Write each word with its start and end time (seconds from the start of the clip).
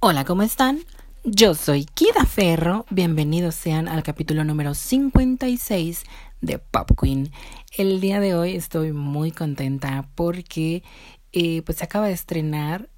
Hola, 0.00 0.24
¿cómo 0.24 0.44
están? 0.44 0.78
Yo 1.24 1.56
soy 1.56 1.84
Kida 1.84 2.24
Ferro. 2.24 2.86
Bienvenidos 2.88 3.56
sean 3.56 3.88
al 3.88 4.04
capítulo 4.04 4.44
número 4.44 4.74
56 4.74 6.04
de 6.40 6.60
Pop 6.60 6.92
Queen. 6.96 7.32
El 7.76 8.00
día 8.00 8.20
de 8.20 8.36
hoy 8.36 8.54
estoy 8.54 8.92
muy 8.92 9.32
contenta 9.32 10.08
porque 10.14 10.84
eh, 11.32 11.62
pues 11.62 11.78
se 11.78 11.84
acaba 11.84 12.06
de 12.06 12.12
estrenar 12.12 12.88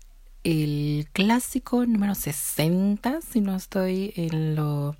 el 0.44 1.08
clásico 1.14 1.86
número 1.86 2.14
60, 2.14 3.20
si 3.22 3.40
no 3.40 3.56
estoy 3.56 4.12
en 4.16 4.54
lo, 4.54 4.94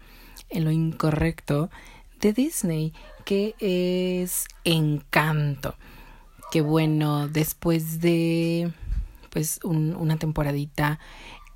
en 0.49 0.65
lo 0.65 0.71
incorrecto, 0.71 1.69
de 2.23 2.33
Disney, 2.33 2.95
que 3.27 3.55
es 3.59 4.47
Encanto. 4.65 5.75
Que 6.51 6.63
bueno, 6.63 7.29
después 7.29 8.01
de 8.01 8.73
pues 9.31 9.61
un, 9.63 9.95
una 9.97 10.17
temporadita 10.17 10.99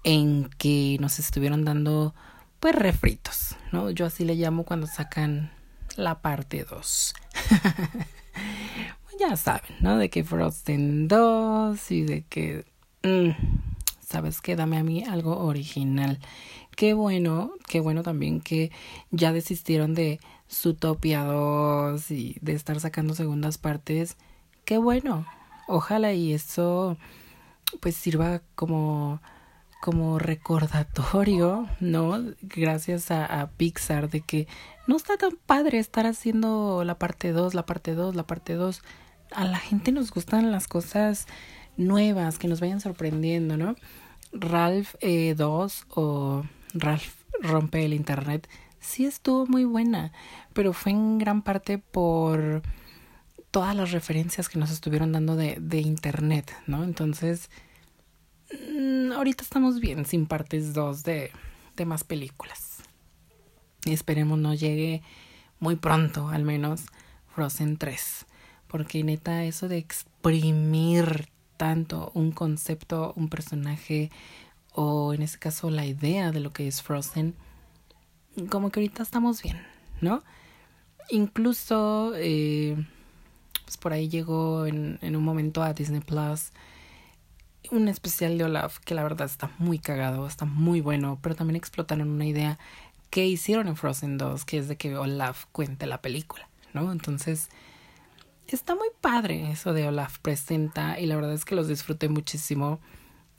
en 0.04 0.50
que 0.58 0.98
nos 1.00 1.18
estuvieron 1.18 1.64
dando 1.64 2.14
pues 2.60 2.74
refritos, 2.74 3.56
¿no? 3.72 3.90
Yo 3.90 4.06
así 4.06 4.24
le 4.24 4.36
llamo 4.36 4.64
cuando 4.64 4.86
sacan 4.86 5.50
la 5.96 6.20
parte 6.20 6.64
2. 6.64 7.14
ya 9.18 9.36
saben, 9.36 9.72
¿no? 9.80 9.98
De 9.98 10.10
que 10.10 10.24
Frozen 10.24 11.08
2 11.08 11.90
y 11.90 12.02
de 12.02 12.22
que... 12.24 12.64
Mm, 13.02 13.30
¿Sabes 14.00 14.40
qué? 14.40 14.54
Dame 14.54 14.78
a 14.78 14.84
mí 14.84 15.02
algo 15.04 15.44
original. 15.44 16.20
Qué 16.76 16.94
bueno, 16.94 17.52
qué 17.66 17.80
bueno 17.80 18.02
también 18.02 18.40
que 18.40 18.70
ya 19.10 19.32
desistieron 19.32 19.94
de 19.94 20.20
Zootopia 20.50 21.24
2 21.24 22.10
y 22.10 22.36
de 22.40 22.52
estar 22.52 22.78
sacando 22.80 23.14
segundas 23.14 23.58
partes. 23.58 24.16
Qué 24.64 24.78
bueno. 24.78 25.26
Ojalá 25.68 26.12
y 26.12 26.32
eso 26.32 26.96
pues 27.80 27.96
sirva 27.96 28.42
como 28.54 29.20
como 29.84 30.18
recordatorio, 30.18 31.68
¿no? 31.78 32.18
Gracias 32.40 33.10
a, 33.10 33.50
Pixar 33.58 34.08
de 34.08 34.22
que 34.22 34.48
no 34.86 34.96
está 34.96 35.18
tan 35.18 35.36
padre 35.44 35.78
estar 35.78 36.06
haciendo 36.06 36.84
la 36.84 36.98
parte 36.98 37.32
2, 37.32 37.52
la 37.52 37.66
parte 37.66 37.94
2, 37.94 38.14
la 38.14 38.26
parte 38.26 38.54
2. 38.54 38.80
A 39.32 39.44
la 39.44 39.58
gente 39.58 39.92
nos 39.92 40.10
gustan 40.10 40.50
las 40.50 40.68
cosas 40.68 41.26
nuevas, 41.76 42.38
que 42.38 42.48
nos 42.48 42.60
vayan 42.60 42.80
sorprendiendo, 42.80 43.58
¿no? 43.58 43.74
Ralph 44.32 44.94
2 44.94 45.02
eh, 45.02 45.34
o 45.96 46.44
Ralph 46.72 47.12
rompe 47.42 47.84
el 47.84 47.92
Internet 47.92 48.48
sí 48.80 49.04
estuvo 49.04 49.46
muy 49.46 49.64
buena, 49.64 50.12
pero 50.54 50.72
fue 50.72 50.92
en 50.92 51.18
gran 51.18 51.42
parte 51.42 51.76
por 51.76 52.62
todas 53.50 53.76
las 53.76 53.92
referencias 53.92 54.48
que 54.48 54.58
nos 54.58 54.70
estuvieron 54.70 55.12
dando 55.12 55.36
de, 55.36 55.58
de 55.60 55.80
Internet, 55.80 56.54
¿no? 56.66 56.84
Entonces, 56.84 57.50
Mm, 58.52 59.12
ahorita 59.12 59.42
estamos 59.42 59.80
bien 59.80 60.04
sin 60.04 60.26
partes 60.26 60.74
2 60.74 61.02
de, 61.02 61.30
de 61.76 61.84
más 61.86 62.04
películas. 62.04 62.82
Esperemos 63.84 64.38
no 64.38 64.54
llegue 64.54 65.02
muy 65.60 65.76
pronto, 65.76 66.28
al 66.28 66.44
menos, 66.44 66.86
Frozen 67.34 67.76
3. 67.78 68.26
Porque 68.68 69.04
neta, 69.04 69.44
eso 69.44 69.68
de 69.68 69.78
exprimir 69.78 71.28
tanto 71.56 72.10
un 72.14 72.32
concepto, 72.32 73.12
un 73.16 73.28
personaje, 73.28 74.10
o 74.72 75.14
en 75.14 75.22
este 75.22 75.38
caso 75.38 75.70
la 75.70 75.86
idea 75.86 76.32
de 76.32 76.40
lo 76.40 76.52
que 76.52 76.66
es 76.66 76.82
Frozen, 76.82 77.34
como 78.50 78.70
que 78.70 78.80
ahorita 78.80 79.02
estamos 79.02 79.42
bien, 79.42 79.62
¿no? 80.00 80.22
Incluso, 81.10 82.12
eh, 82.16 82.76
pues 83.64 83.76
por 83.76 83.92
ahí 83.92 84.08
llegó 84.08 84.66
en, 84.66 84.98
en 85.02 85.14
un 85.14 85.22
momento 85.22 85.62
a 85.62 85.72
Disney 85.72 86.00
Plus 86.00 86.50
un 87.70 87.88
especial 87.88 88.38
de 88.38 88.44
Olaf 88.44 88.78
que 88.78 88.94
la 88.94 89.02
verdad 89.02 89.26
está 89.26 89.50
muy 89.58 89.78
cagado, 89.78 90.26
está 90.26 90.44
muy 90.44 90.80
bueno, 90.80 91.18
pero 91.22 91.34
también 91.34 91.56
explotaron 91.56 92.10
una 92.10 92.26
idea 92.26 92.58
que 93.10 93.26
hicieron 93.26 93.68
en 93.68 93.76
Frozen 93.76 94.18
2, 94.18 94.44
que 94.44 94.58
es 94.58 94.68
de 94.68 94.76
que 94.76 94.96
Olaf 94.96 95.46
cuente 95.52 95.86
la 95.86 96.02
película, 96.02 96.48
¿no? 96.72 96.90
Entonces, 96.92 97.48
está 98.48 98.74
muy 98.74 98.88
padre 99.00 99.50
eso 99.50 99.72
de 99.72 99.88
Olaf 99.88 100.18
presenta 100.18 100.98
y 100.98 101.06
la 101.06 101.16
verdad 101.16 101.32
es 101.32 101.44
que 101.44 101.54
los 101.54 101.68
disfruté 101.68 102.08
muchísimo. 102.08 102.80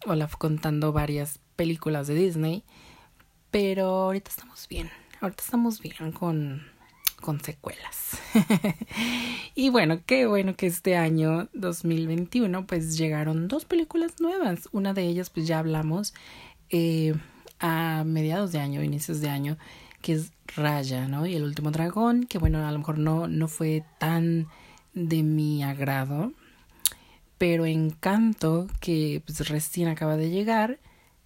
Olaf 0.05 0.35
contando 0.35 0.91
varias 0.91 1.39
películas 1.55 2.07
de 2.07 2.15
Disney, 2.15 2.63
pero 3.51 3.87
ahorita 3.87 4.29
estamos 4.29 4.67
bien, 4.67 4.89
ahorita 5.21 5.43
estamos 5.43 5.81
bien 5.81 6.11
con 6.11 6.74
con 7.21 7.41
secuelas. 7.41 8.17
y 9.55 9.69
bueno, 9.69 10.01
qué 10.05 10.25
bueno 10.27 10.55
que 10.55 10.67
este 10.67 10.95
año 10.95 11.49
2021 11.53 12.67
pues 12.67 12.97
llegaron 12.97 13.47
dos 13.47 13.65
películas 13.65 14.19
nuevas. 14.19 14.69
Una 14.71 14.93
de 14.93 15.03
ellas 15.03 15.29
pues 15.29 15.47
ya 15.47 15.59
hablamos 15.59 16.13
eh, 16.69 17.15
a 17.59 18.03
mediados 18.05 18.51
de 18.51 18.59
año, 18.59 18.83
inicios 18.83 19.21
de 19.21 19.29
año, 19.29 19.57
que 20.01 20.13
es 20.13 20.31
Raya, 20.55 21.07
¿no? 21.07 21.25
Y 21.25 21.35
el 21.35 21.43
último 21.43 21.71
dragón, 21.71 22.25
que 22.25 22.37
bueno, 22.37 22.65
a 22.65 22.71
lo 22.71 22.77
mejor 22.77 22.99
no, 22.99 23.27
no 23.27 23.47
fue 23.47 23.83
tan 23.97 24.47
de 24.93 25.23
mi 25.23 25.63
agrado, 25.63 26.31
pero 27.37 27.65
Encanto, 27.65 28.67
que 28.79 29.21
pues 29.25 29.47
recién 29.49 29.87
acaba 29.87 30.15
de 30.15 30.29
llegar, 30.29 30.79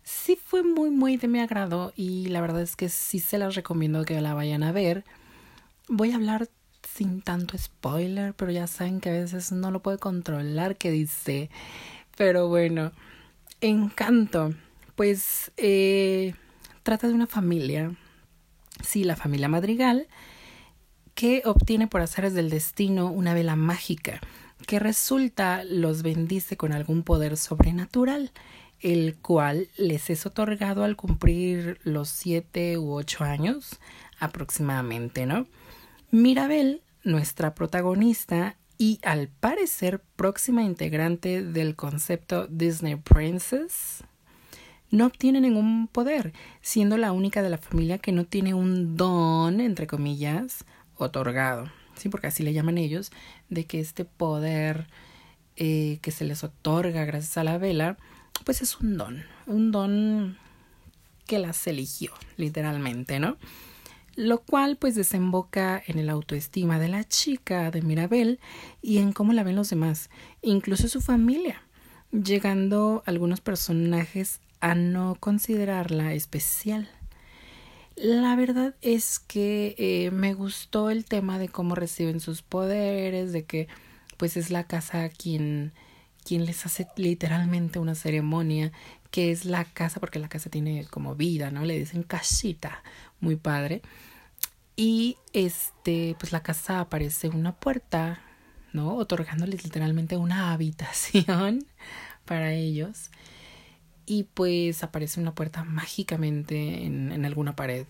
sí 0.03 0.35
fue 0.35 0.63
muy, 0.63 0.89
muy 0.89 1.17
de 1.17 1.27
mi 1.27 1.39
agrado 1.39 1.93
y 1.95 2.27
la 2.27 2.41
verdad 2.41 2.61
es 2.61 2.75
que 2.75 2.89
sí 2.89 3.19
se 3.19 3.37
las 3.37 3.55
recomiendo 3.55 4.05
que 4.05 4.19
la 4.21 4.33
vayan 4.33 4.63
a 4.63 4.71
ver 4.71 5.05
voy 5.89 6.11
a 6.11 6.15
hablar 6.15 6.49
sin 6.95 7.21
tanto 7.21 7.57
spoiler, 7.57 8.33
pero 8.33 8.51
ya 8.51 8.67
saben 8.67 9.01
que 9.01 9.09
a 9.09 9.13
veces 9.13 9.51
no 9.51 9.71
lo 9.71 9.81
puede 9.81 9.97
controlar 9.97 10.77
que 10.77 10.91
dice. 10.91 11.49
Pero 12.17 12.47
bueno, 12.47 12.91
encanto. 13.61 14.53
Pues 14.95 15.51
eh, 15.57 16.33
trata 16.83 17.07
de 17.07 17.13
una 17.13 17.27
familia, 17.27 17.95
sí, 18.83 19.03
la 19.03 19.15
familia 19.15 19.47
Madrigal, 19.47 20.07
que 21.15 21.41
obtiene 21.45 21.87
por 21.87 22.01
azares 22.01 22.33
del 22.33 22.49
destino 22.49 23.11
una 23.11 23.33
vela 23.33 23.55
mágica 23.55 24.19
que 24.65 24.79
resulta 24.79 25.63
los 25.63 26.03
bendice 26.03 26.57
con 26.57 26.73
algún 26.73 27.03
poder 27.03 27.37
sobrenatural, 27.37 28.31
el 28.81 29.17
cual 29.17 29.67
les 29.77 30.09
es 30.09 30.25
otorgado 30.25 30.83
al 30.83 30.95
cumplir 30.95 31.79
los 31.83 32.09
siete 32.09 32.77
u 32.77 32.93
ocho 32.93 33.23
años 33.23 33.79
aproximadamente, 34.19 35.25
¿no? 35.25 35.47
Mirabel, 36.11 36.81
nuestra 37.03 37.53
protagonista 37.53 38.55
y 38.79 38.99
al 39.03 39.27
parecer 39.27 40.01
próxima 40.15 40.63
integrante 40.63 41.43
del 41.43 41.75
concepto 41.75 42.47
Disney 42.47 42.95
Princess, 42.95 44.03
no 44.89 45.05
obtiene 45.05 45.39
ningún 45.39 45.87
poder, 45.87 46.33
siendo 46.61 46.97
la 46.97 47.11
única 47.11 47.43
de 47.43 47.51
la 47.51 47.59
familia 47.59 47.99
que 47.99 48.11
no 48.11 48.25
tiene 48.25 48.55
un 48.55 48.97
don, 48.97 49.59
entre 49.59 49.85
comillas, 49.85 50.65
otorgado. 50.95 51.71
Sí, 51.95 52.09
porque 52.09 52.27
así 52.27 52.41
le 52.41 52.53
llaman 52.53 52.79
ellos, 52.79 53.11
de 53.49 53.65
que 53.65 53.79
este 53.79 54.03
poder 54.03 54.87
eh, 55.57 55.99
que 56.01 56.09
se 56.09 56.25
les 56.25 56.43
otorga 56.43 57.05
gracias 57.05 57.37
a 57.37 57.43
la 57.43 57.59
vela, 57.59 57.97
pues 58.45 58.63
es 58.63 58.79
un 58.79 58.97
don, 58.97 59.25
un 59.45 59.71
don 59.71 60.37
que 61.27 61.37
las 61.37 61.67
eligió, 61.67 62.13
literalmente, 62.35 63.19
¿no? 63.19 63.37
Lo 64.19 64.41
cual 64.41 64.75
pues 64.75 64.95
desemboca 64.95 65.81
en 65.87 65.97
el 65.97 66.09
autoestima 66.09 66.77
de 66.77 66.89
la 66.89 67.05
chica 67.05 67.71
de 67.71 67.81
Mirabel 67.81 68.41
y 68.81 68.97
en 68.97 69.13
cómo 69.13 69.31
la 69.31 69.43
ven 69.43 69.55
los 69.55 69.69
demás, 69.69 70.09
incluso 70.41 70.89
su 70.89 70.99
familia, 70.99 71.63
llegando 72.11 73.01
algunos 73.05 73.39
personajes 73.39 74.41
a 74.59 74.75
no 74.75 75.15
considerarla 75.21 76.11
especial. 76.13 76.89
La 77.95 78.35
verdad 78.35 78.75
es 78.81 79.19
que 79.19 79.75
eh, 79.77 80.11
me 80.11 80.33
gustó 80.33 80.89
el 80.89 81.05
tema 81.05 81.39
de 81.39 81.47
cómo 81.47 81.75
reciben 81.75 82.19
sus 82.19 82.41
poderes, 82.41 83.31
de 83.31 83.45
que 83.45 83.69
pues 84.17 84.35
es 84.35 84.51
la 84.51 84.65
casa 84.65 85.07
quien 85.07 85.71
quien 86.25 86.45
les 86.45 86.65
hace 86.65 86.87
literalmente 86.97 87.79
una 87.79 87.95
ceremonia, 87.95 88.73
que 89.11 89.31
es 89.31 89.45
la 89.45 89.63
casa, 89.63 90.01
porque 90.01 90.19
la 90.19 90.27
casa 90.27 90.49
tiene 90.49 90.85
como 90.87 91.15
vida, 91.15 91.51
¿no? 91.51 91.63
Le 91.63 91.79
dicen 91.79 92.03
casita, 92.03 92.83
muy 93.21 93.37
padre. 93.37 93.81
Y 94.79 95.17
este, 95.33 96.15
pues 96.17 96.31
la 96.31 96.41
casa 96.41 96.79
aparece 96.79 97.27
una 97.27 97.53
puerta, 97.53 98.21
¿no? 98.71 98.95
Otorgándoles 98.95 99.65
literalmente 99.65 100.15
una 100.15 100.53
habitación 100.53 101.65
para 102.23 102.53
ellos. 102.53 103.11
Y 104.05 104.23
pues 104.23 104.81
aparece 104.81 105.19
una 105.19 105.35
puerta 105.35 105.65
mágicamente 105.65 106.85
en, 106.85 107.11
en 107.11 107.25
alguna 107.25 107.57
pared. 107.57 107.87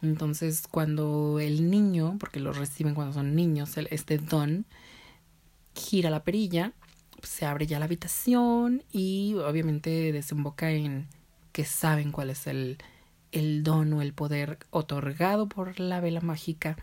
Entonces, 0.00 0.68
cuando 0.70 1.40
el 1.40 1.68
niño, 1.68 2.18
porque 2.20 2.38
lo 2.38 2.52
reciben 2.52 2.94
cuando 2.94 3.14
son 3.14 3.34
niños, 3.34 3.76
este 3.90 4.18
don, 4.18 4.64
gira 5.74 6.08
la 6.08 6.22
perilla, 6.22 6.72
pues 7.18 7.30
se 7.30 7.46
abre 7.46 7.66
ya 7.66 7.80
la 7.80 7.86
habitación 7.86 8.84
y 8.92 9.34
obviamente 9.34 10.12
desemboca 10.12 10.70
en 10.70 11.08
que 11.50 11.64
saben 11.64 12.12
cuál 12.12 12.30
es 12.30 12.46
el, 12.46 12.78
el 13.32 13.62
don 13.64 13.92
o 13.94 14.02
el 14.02 14.12
poder 14.12 14.58
otorgado 14.70 15.48
por 15.48 15.80
la 15.80 16.00
vela 16.00 16.20
mágica. 16.20 16.76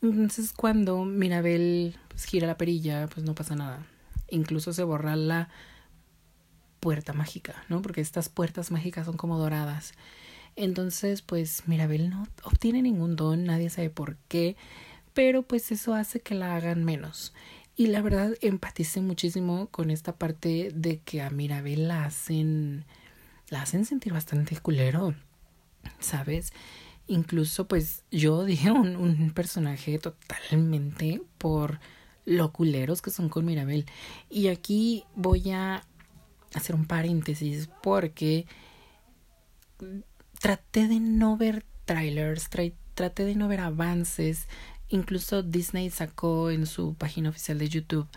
Entonces 0.00 0.52
cuando 0.52 1.04
Mirabel 1.04 1.96
pues, 2.08 2.24
gira 2.24 2.46
la 2.46 2.56
perilla, 2.56 3.08
pues 3.08 3.26
no 3.26 3.34
pasa 3.34 3.56
nada. 3.56 3.84
Incluso 4.30 4.72
se 4.72 4.84
borra 4.84 5.16
la 5.16 5.48
puerta 6.80 7.12
mágica, 7.12 7.64
¿no? 7.68 7.82
Porque 7.82 8.00
estas 8.00 8.28
puertas 8.28 8.70
mágicas 8.70 9.06
son 9.06 9.16
como 9.16 9.38
doradas. 9.38 9.94
Entonces, 10.54 11.22
pues 11.22 11.64
Mirabel 11.66 12.10
no 12.10 12.26
obtiene 12.42 12.82
ningún 12.82 13.16
don, 13.16 13.44
nadie 13.44 13.70
sabe 13.70 13.90
por 13.90 14.16
qué, 14.28 14.56
pero 15.14 15.42
pues 15.42 15.70
eso 15.72 15.94
hace 15.94 16.20
que 16.20 16.34
la 16.34 16.56
hagan 16.56 16.84
menos. 16.84 17.32
Y 17.76 17.86
la 17.86 18.02
verdad 18.02 18.34
empaticé 18.40 19.00
muchísimo 19.00 19.68
con 19.68 19.90
esta 19.90 20.16
parte 20.16 20.70
de 20.74 20.98
que 20.98 21.22
a 21.22 21.30
Mirabel 21.30 21.86
la 21.88 22.04
hacen 22.04 22.84
la 23.50 23.62
hacen 23.62 23.84
sentir 23.84 24.12
bastante 24.12 24.56
culero, 24.58 25.14
¿sabes? 25.98 26.52
Incluso 27.06 27.68
pues 27.68 28.04
yo 28.10 28.44
dije 28.46 28.70
un, 28.70 28.96
un 28.96 29.30
personaje 29.32 29.98
totalmente 29.98 31.22
por 31.38 31.80
lo 32.24 32.52
culeros 32.52 33.00
que 33.02 33.10
son 33.10 33.28
con 33.28 33.44
Mirabel. 33.44 33.86
Y 34.28 34.48
aquí 34.48 35.04
voy 35.14 35.50
a 35.50 35.82
hacer 36.54 36.74
un 36.74 36.86
paréntesis 36.86 37.68
porque 37.82 38.46
traté 40.40 40.88
de 40.88 41.00
no 41.00 41.36
ver 41.36 41.64
trailers, 41.84 42.48
traté 42.94 43.24
de 43.24 43.34
no 43.34 43.48
ver 43.48 43.60
avances. 43.60 44.46
Incluso 44.88 45.42
Disney 45.42 45.90
sacó 45.90 46.50
en 46.50 46.66
su 46.66 46.94
página 46.94 47.30
oficial 47.30 47.58
de 47.58 47.68
YouTube 47.68 48.08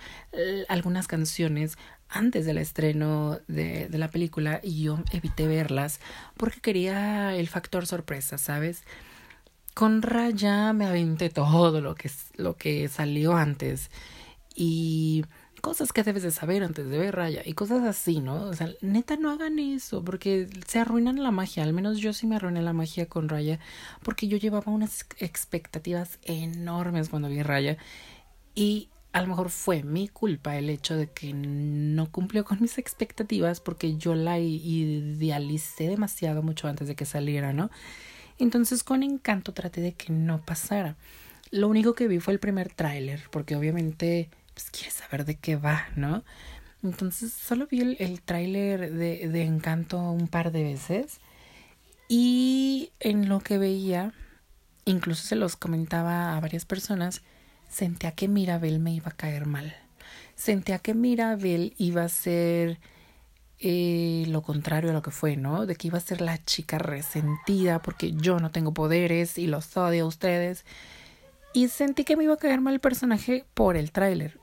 algunas 0.69 1.07
canciones 1.07 1.77
antes 2.11 2.45
del 2.45 2.57
estreno 2.57 3.39
de, 3.47 3.87
de, 3.87 3.97
la 3.97 4.09
película 4.09 4.59
y 4.61 4.83
yo 4.83 4.99
evité 5.11 5.47
verlas 5.47 5.99
porque 6.37 6.59
quería 6.59 7.35
el 7.35 7.47
factor 7.47 7.85
sorpresa, 7.87 8.37
¿sabes? 8.37 8.83
Con 9.73 10.01
Raya 10.01 10.73
me 10.73 10.85
aventé 10.85 11.29
todo 11.29 11.79
lo 11.81 11.95
que, 11.95 12.11
lo 12.35 12.57
que 12.57 12.89
salió 12.89 13.35
antes 13.35 13.89
y 14.53 15.23
cosas 15.61 15.93
que 15.93 16.03
debes 16.03 16.23
de 16.23 16.31
saber 16.31 16.63
antes 16.63 16.89
de 16.89 16.97
ver 16.97 17.15
Raya 17.15 17.41
y 17.45 17.53
cosas 17.53 17.83
así, 17.83 18.19
¿no? 18.19 18.43
O 18.43 18.53
sea, 18.53 18.69
neta 18.81 19.15
no 19.15 19.31
hagan 19.31 19.59
eso 19.59 20.03
porque 20.03 20.49
se 20.67 20.79
arruinan 20.79 21.23
la 21.23 21.31
magia, 21.31 21.63
al 21.63 21.73
menos 21.73 21.99
yo 21.99 22.11
sí 22.13 22.27
me 22.27 22.35
arruiné 22.35 22.61
la 22.61 22.73
magia 22.73 23.07
con 23.07 23.29
Raya 23.29 23.59
porque 24.03 24.27
yo 24.27 24.37
llevaba 24.37 24.71
unas 24.71 25.05
expectativas 25.19 26.19
enormes 26.23 27.09
cuando 27.09 27.29
vi 27.29 27.41
Raya 27.43 27.77
y 28.55 28.89
a 29.13 29.21
lo 29.21 29.27
mejor 29.27 29.49
fue 29.49 29.83
mi 29.83 30.07
culpa 30.07 30.57
el 30.57 30.69
hecho 30.69 30.95
de 30.95 31.07
que 31.07 31.33
no 31.33 32.11
cumplió 32.11 32.45
con 32.45 32.61
mis 32.61 32.77
expectativas 32.77 33.59
porque 33.59 33.97
yo 33.97 34.15
la 34.15 34.39
idealicé 34.39 35.87
demasiado 35.87 36.41
mucho 36.43 36.67
antes 36.67 36.87
de 36.87 36.95
que 36.95 37.05
saliera, 37.05 37.51
¿no? 37.51 37.69
Entonces 38.39 38.83
con 38.83 39.03
encanto 39.03 39.53
traté 39.53 39.81
de 39.81 39.93
que 39.93 40.13
no 40.13 40.41
pasara. 40.41 40.95
Lo 41.51 41.67
único 41.67 41.93
que 41.93 42.07
vi 42.07 42.19
fue 42.19 42.33
el 42.33 42.39
primer 42.39 42.73
tráiler 42.73 43.23
porque 43.31 43.55
obviamente 43.55 44.29
pues 44.53 44.69
quieres 44.71 44.93
saber 44.93 45.25
de 45.25 45.35
qué 45.35 45.57
va, 45.57 45.87
¿no? 45.95 46.23
Entonces 46.81 47.33
solo 47.33 47.67
vi 47.67 47.81
el, 47.99 48.21
tráiler 48.21 48.91
de, 48.91 49.27
de 49.27 49.43
Encanto 49.43 49.99
un 49.99 50.27
par 50.27 50.51
de 50.51 50.63
veces 50.63 51.19
y 52.07 52.91
en 52.99 53.29
lo 53.29 53.39
que 53.39 53.57
veía, 53.57 54.13
incluso 54.85 55.23
se 55.27 55.35
los 55.35 55.55
comentaba 55.55 56.35
a 56.35 56.39
varias 56.39 56.65
personas, 56.65 57.21
sentía 57.71 58.11
que 58.11 58.27
Mirabel 58.27 58.79
me 58.79 58.93
iba 58.93 59.09
a 59.09 59.15
caer 59.15 59.45
mal. 59.45 59.75
Sentía 60.35 60.79
que 60.79 60.93
Mirabel 60.93 61.73
iba 61.77 62.03
a 62.03 62.09
ser 62.09 62.79
eh, 63.59 64.25
lo 64.27 64.41
contrario 64.41 64.91
a 64.91 64.93
lo 64.93 65.01
que 65.01 65.11
fue, 65.11 65.37
¿no? 65.37 65.65
De 65.65 65.75
que 65.75 65.87
iba 65.87 65.97
a 65.97 66.01
ser 66.01 66.21
la 66.21 66.43
chica 66.43 66.77
resentida 66.77 67.81
porque 67.81 68.13
yo 68.13 68.39
no 68.39 68.51
tengo 68.51 68.73
poderes 68.73 69.37
y 69.37 69.47
los 69.47 69.75
odio 69.77 70.05
a 70.05 70.07
ustedes. 70.07 70.65
Y 71.53 71.67
sentí 71.67 72.03
que 72.03 72.15
me 72.15 72.25
iba 72.25 72.33
a 72.33 72.37
caer 72.37 72.61
mal 72.61 72.73
el 72.73 72.79
personaje 72.79 73.45
por 73.53 73.75
el 73.75 73.91
tráiler 73.91 74.41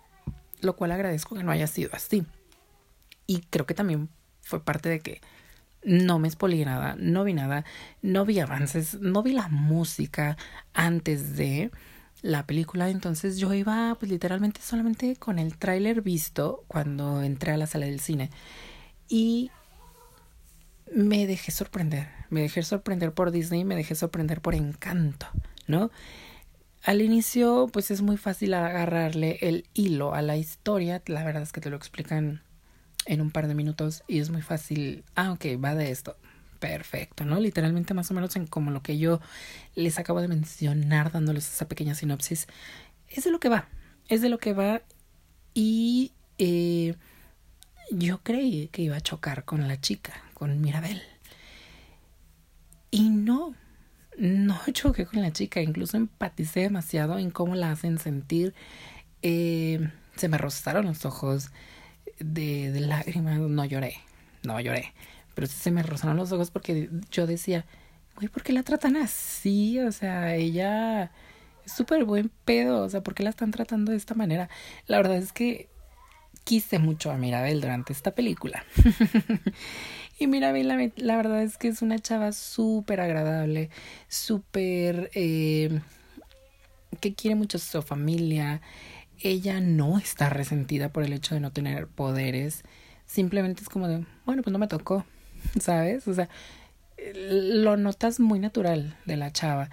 lo 0.61 0.77
cual 0.77 0.93
agradezco 0.93 1.35
que 1.37 1.43
no 1.43 1.53
haya 1.53 1.67
sido 1.67 1.91
así. 1.93 2.25
Y 3.27 3.41
creo 3.51 3.67
que 3.67 3.75
también 3.75 4.09
fue 4.43 4.63
parte 4.63 4.89
de 4.89 5.01
que 5.01 5.21
no 5.85 6.19
me 6.19 6.29
expolié 6.29 6.65
nada, 6.65 6.97
no 6.99 7.25
vi 7.25 7.35
nada, 7.35 7.65
no 8.03 8.25
vi 8.25 8.41
avances, 8.41 8.95
no 9.01 9.23
vi 9.23 9.33
la 9.33 9.49
música 9.49 10.37
antes 10.75 11.37
de 11.37 11.71
la 12.23 12.47
película, 12.47 12.91
entonces 12.91 13.38
yo 13.38 13.53
iba 13.55 13.94
pues 13.99 14.11
literalmente 14.11 14.61
solamente 14.61 15.17
con 15.17 15.38
el 15.38 15.56
tráiler 15.56 16.03
visto 16.03 16.65
cuando 16.69 17.23
entré 17.23 17.53
a 17.53 17.56
la 17.56 17.67
sala 17.67 17.87
del 17.87 18.00
cine 18.00 18.31
y 19.09 19.50
me 20.93 21.26
dejé 21.26 21.53
sorprender, 21.53 22.09
me 22.31 22.43
dejé 22.43 22.62
sorprender 22.62 23.12
por 23.12 23.31
Disney, 23.31 23.65
me 23.65 23.76
dejé 23.76 23.94
sorprender 23.94 24.41
por 24.41 24.55
Encanto, 24.55 25.26
¿no? 25.67 25.91
Al 26.85 27.03
inicio, 27.03 27.69
pues 27.73 27.91
es 27.91 28.03
muy 28.03 28.17
fácil 28.17 28.55
agarrarle 28.55 29.38
el 29.43 29.67
hilo 29.75 30.14
a 30.14 30.23
la 30.23 30.37
historia. 30.37 31.03
La 31.06 31.25
verdad 31.25 31.43
es 31.43 31.53
que 31.53 31.61
te 31.61 31.71
lo 31.71 31.76
explican 31.76 32.43
en 33.05 33.21
un 33.21 33.31
par 33.31 33.49
de 33.49 33.55
minutos 33.55 34.05
y 34.06 34.21
es 34.21 34.31
muy 34.31 34.43
fácil. 34.43 35.05
Ah, 35.14 35.32
ok, 35.32 35.62
va 35.62 35.75
de 35.75 35.91
esto. 35.91 36.17
Perfecto, 36.59 37.25
¿no? 37.25 37.39
Literalmente 37.39 37.95
más 37.95 38.11
o 38.11 38.15
menos 38.15 38.35
en 38.37 38.47
como 38.47 38.71
lo 38.71 38.83
que 38.83 38.99
yo 38.99 39.21
les 39.75 39.99
acabo 39.99 40.21
de 40.21 40.29
mencionar 40.29 41.13
dándoles 41.13 41.47
esa 41.47 41.69
pequeña 41.69 41.95
sinopsis. 41.95 42.49
Es 43.09 43.25
de 43.25 43.31
lo 43.31 43.41
que 43.41 43.49
va. 43.49 43.69
Es 44.09 44.21
de 44.23 44.29
lo 44.29 44.39
que 44.39 44.53
va. 44.53 44.83
Y 45.55 46.13
eh, 46.39 46.97
yo 47.91 48.23
creí 48.23 48.69
que 48.69 48.83
iba 48.83 48.97
a 48.97 49.01
chocar 49.01 49.45
con 49.45 49.67
la 49.69 49.81
chica, 49.81 50.13
con 50.35 50.61
Mirabel. 50.61 51.03
Y 52.91 53.11
no, 53.11 53.55
no 54.19 54.59
choqué 54.73 55.07
con 55.07 55.23
la 55.23 55.33
chica, 55.33 55.61
incluso 55.61 55.97
empaticé 55.97 56.61
demasiado 56.61 57.19
en 57.19 57.31
cómo 57.31 57.55
la 57.55 57.71
hacen 57.71 57.99
sentir. 57.99 58.55
Eh, 59.23 59.91
se 60.17 60.29
me 60.29 60.39
rozaron 60.39 60.87
los 60.87 61.05
ojos 61.05 61.51
de, 62.19 62.73
de, 62.73 62.81
lágrimas, 62.81 63.39
no 63.39 63.65
lloré, 63.65 63.97
no 64.43 64.61
lloré, 64.61 64.93
pero 65.38 65.46
se 65.46 65.70
me 65.70 65.85
rozaron 65.85 66.17
los 66.17 66.32
ojos 66.32 66.50
porque 66.50 66.90
yo 67.12 67.25
decía, 67.29 67.64
güey, 68.17 68.26
¿por 68.26 68.43
qué 68.43 68.52
la 68.52 68.64
tratan 68.64 68.96
así? 68.96 69.79
O 69.79 69.93
sea, 69.93 70.35
ella 70.35 71.12
es 71.64 71.70
súper 71.70 72.05
buen 72.05 72.32
pedo, 72.44 72.82
o 72.82 72.88
sea, 72.88 73.05
¿por 73.05 73.14
qué 73.14 73.23
la 73.23 73.31
están 73.31 73.52
tratando 73.52 73.93
de 73.93 73.99
esta 73.99 74.17
manera? 74.17 74.49
La 74.88 74.96
verdad 74.96 75.17
es 75.19 75.32
que 75.32 75.69
quise 76.43 76.81
mucho 76.81 77.12
a 77.12 77.19
Mirabel 77.19 77.61
durante 77.61 77.93
esta 77.93 78.17
película. 78.17 78.64
Y 80.19 80.26
mira, 80.26 80.50
la, 80.50 80.90
la 80.96 81.17
verdad 81.17 81.44
es 81.44 81.56
que 81.56 81.69
es 81.69 81.81
una 81.81 82.00
chava 82.00 82.32
súper 82.32 83.00
agradable, 83.00 83.70
súper... 84.08 85.12
Eh, 85.14 85.81
que 87.00 87.14
quiere 87.14 87.37
mucho 87.37 87.58
a 87.58 87.61
su 87.61 87.81
familia. 87.82 88.61
Ella 89.20 89.61
no 89.61 89.96
está 89.99 90.29
resentida 90.29 90.93
por 90.93 91.05
el 91.05 91.12
hecho 91.12 91.37
de 91.37 91.40
no 91.40 91.52
tener 91.52 91.87
poderes. 91.87 92.64
Simplemente 93.06 93.62
es 93.62 93.69
como 93.69 93.87
de, 93.87 94.05
bueno, 94.26 94.43
pues 94.43 94.52
no 94.52 94.58
me 94.58 94.67
tocó, 94.67 95.06
¿sabes? 95.61 96.06
O 96.08 96.14
sea, 96.14 96.29
lo 97.14 97.76
notas 97.76 98.21
muy 98.21 98.38
natural 98.38 98.97
de 99.04 99.16
la 99.16 99.33
chava, 99.33 99.71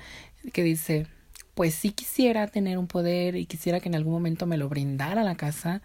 que 0.53 0.63
dice, 0.63 1.07
pues 1.53 1.73
sí 1.73 1.91
quisiera 1.91 2.47
tener 2.47 2.77
un 2.77 2.87
poder 2.87 3.35
y 3.35 3.45
quisiera 3.45 3.79
que 3.79 3.89
en 3.89 3.95
algún 3.95 4.13
momento 4.13 4.45
me 4.45 4.57
lo 4.57 4.69
brindara 4.69 5.23
la 5.23 5.35
casa, 5.35 5.81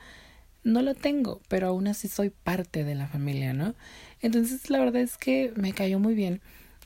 no 0.62 0.82
lo 0.82 0.94
tengo, 0.94 1.40
pero 1.48 1.68
aún 1.68 1.86
así 1.86 2.08
soy 2.08 2.30
parte 2.30 2.84
de 2.84 2.94
la 2.94 3.06
familia, 3.06 3.54
¿no? 3.54 3.74
Entonces 4.20 4.68
la 4.68 4.78
verdad 4.78 5.00
es 5.00 5.16
que 5.16 5.52
me 5.56 5.72
cayó 5.72 5.98
muy 5.98 6.14
bien 6.14 6.42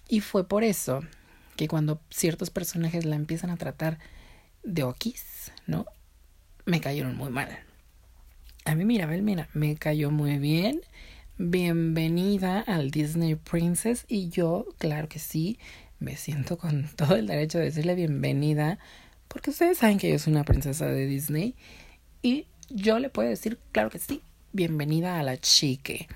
y 0.08 0.20
fue 0.20 0.46
por 0.46 0.62
eso 0.62 1.02
que 1.56 1.68
cuando 1.68 2.00
ciertos 2.10 2.50
personajes 2.50 3.04
la 3.04 3.16
empiezan 3.16 3.50
a 3.50 3.56
tratar 3.56 3.98
de 4.62 4.84
okis, 4.84 5.52
¿no? 5.66 5.86
Me 6.64 6.80
cayeron 6.80 7.16
muy 7.16 7.30
mal. 7.30 7.48
A 8.64 8.74
mí, 8.74 8.84
mira, 8.84 9.06
mira, 9.06 9.48
me 9.52 9.76
cayó 9.76 10.10
muy 10.10 10.38
bien. 10.38 10.80
Bienvenida 11.36 12.60
al 12.60 12.92
Disney 12.92 13.34
Princess 13.34 14.04
y 14.06 14.28
yo, 14.28 14.66
claro 14.78 15.08
que 15.08 15.18
sí, 15.18 15.58
me 15.98 16.16
siento 16.16 16.56
con 16.56 16.88
todo 16.96 17.16
el 17.16 17.26
derecho 17.26 17.58
de 17.58 17.64
decirle 17.64 17.96
bienvenida 17.96 18.78
porque 19.26 19.50
ustedes 19.50 19.78
saben 19.78 19.98
que 19.98 20.08
yo 20.08 20.18
soy 20.20 20.32
una 20.32 20.44
princesa 20.44 20.86
de 20.86 21.06
Disney 21.06 21.56
y 22.22 22.46
yo 22.70 23.00
le 23.00 23.10
puedo 23.10 23.28
decir, 23.28 23.58
claro 23.72 23.90
que 23.90 23.98
sí, 23.98 24.22
bienvenida 24.52 25.18
a 25.18 25.24
la 25.24 25.36
chique. 25.36 26.06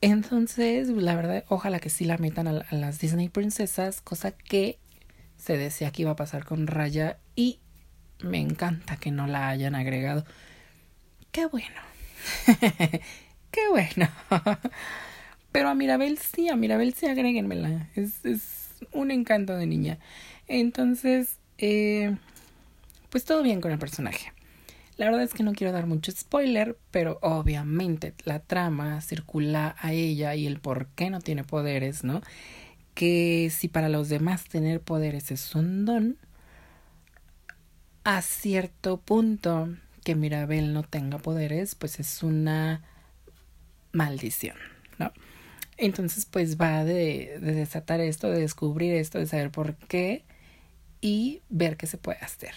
Entonces, 0.00 0.88
la 0.88 1.14
verdad, 1.14 1.44
ojalá 1.46 1.78
que 1.78 1.88
sí 1.88 2.04
la 2.04 2.18
metan 2.18 2.48
a, 2.48 2.64
las 2.72 2.98
Disney 2.98 3.28
princesas, 3.28 4.00
cosa 4.00 4.32
que 4.32 4.80
se 5.36 5.56
decía 5.56 5.92
que 5.92 6.02
iba 6.02 6.10
a 6.10 6.16
pasar 6.16 6.44
con 6.44 6.66
Raya 6.66 7.18
y 7.36 7.60
me 8.20 8.40
encanta 8.40 8.96
que 8.96 9.12
no 9.12 9.28
la 9.28 9.48
hayan 9.48 9.76
agregado. 9.76 10.24
Qué 11.30 11.46
bueno. 11.46 11.80
Qué 13.50 13.60
bueno. 13.70 14.08
Pero 15.52 15.68
a 15.68 15.74
Mirabel 15.74 16.18
sí, 16.18 16.48
a 16.48 16.56
Mirabel 16.56 16.94
sí 16.94 17.06
agréguenmela. 17.06 17.88
Es, 17.94 18.24
es 18.24 18.68
un 18.92 19.10
encanto 19.10 19.56
de 19.56 19.66
niña. 19.66 19.98
Entonces, 20.46 21.38
eh, 21.58 22.16
pues 23.10 23.24
todo 23.24 23.42
bien 23.42 23.60
con 23.60 23.72
el 23.72 23.78
personaje. 23.78 24.32
La 24.96 25.06
verdad 25.06 25.22
es 25.22 25.32
que 25.32 25.44
no 25.44 25.52
quiero 25.52 25.72
dar 25.72 25.86
mucho 25.86 26.10
spoiler, 26.10 26.76
pero 26.90 27.18
obviamente 27.22 28.14
la 28.24 28.40
trama 28.40 29.00
circula 29.00 29.76
a 29.78 29.92
ella 29.92 30.34
y 30.34 30.46
el 30.46 30.58
por 30.58 30.88
qué 30.88 31.08
no 31.08 31.20
tiene 31.20 31.44
poderes, 31.44 32.02
¿no? 32.02 32.20
Que 32.94 33.48
si 33.54 33.68
para 33.68 33.88
los 33.88 34.08
demás 34.08 34.44
tener 34.44 34.80
poderes 34.80 35.30
es 35.30 35.54
un 35.54 35.84
don, 35.84 36.16
a 38.02 38.22
cierto 38.22 38.96
punto 38.96 39.68
que 40.02 40.16
Mirabel 40.16 40.72
no 40.72 40.82
tenga 40.82 41.18
poderes, 41.18 41.76
pues 41.76 42.00
es 42.00 42.22
una 42.24 42.82
maldición, 43.92 44.56
¿no? 44.98 45.12
Entonces, 45.76 46.26
pues 46.26 46.60
va 46.60 46.84
de, 46.84 47.38
de 47.40 47.52
desatar 47.52 48.00
esto, 48.00 48.30
de 48.30 48.40
descubrir 48.40 48.94
esto, 48.94 49.18
de 49.18 49.26
saber 49.26 49.50
por 49.50 49.76
qué 49.76 50.24
y 51.00 51.42
ver 51.48 51.76
qué 51.76 51.86
se 51.86 51.98
puede 51.98 52.18
hacer. 52.18 52.54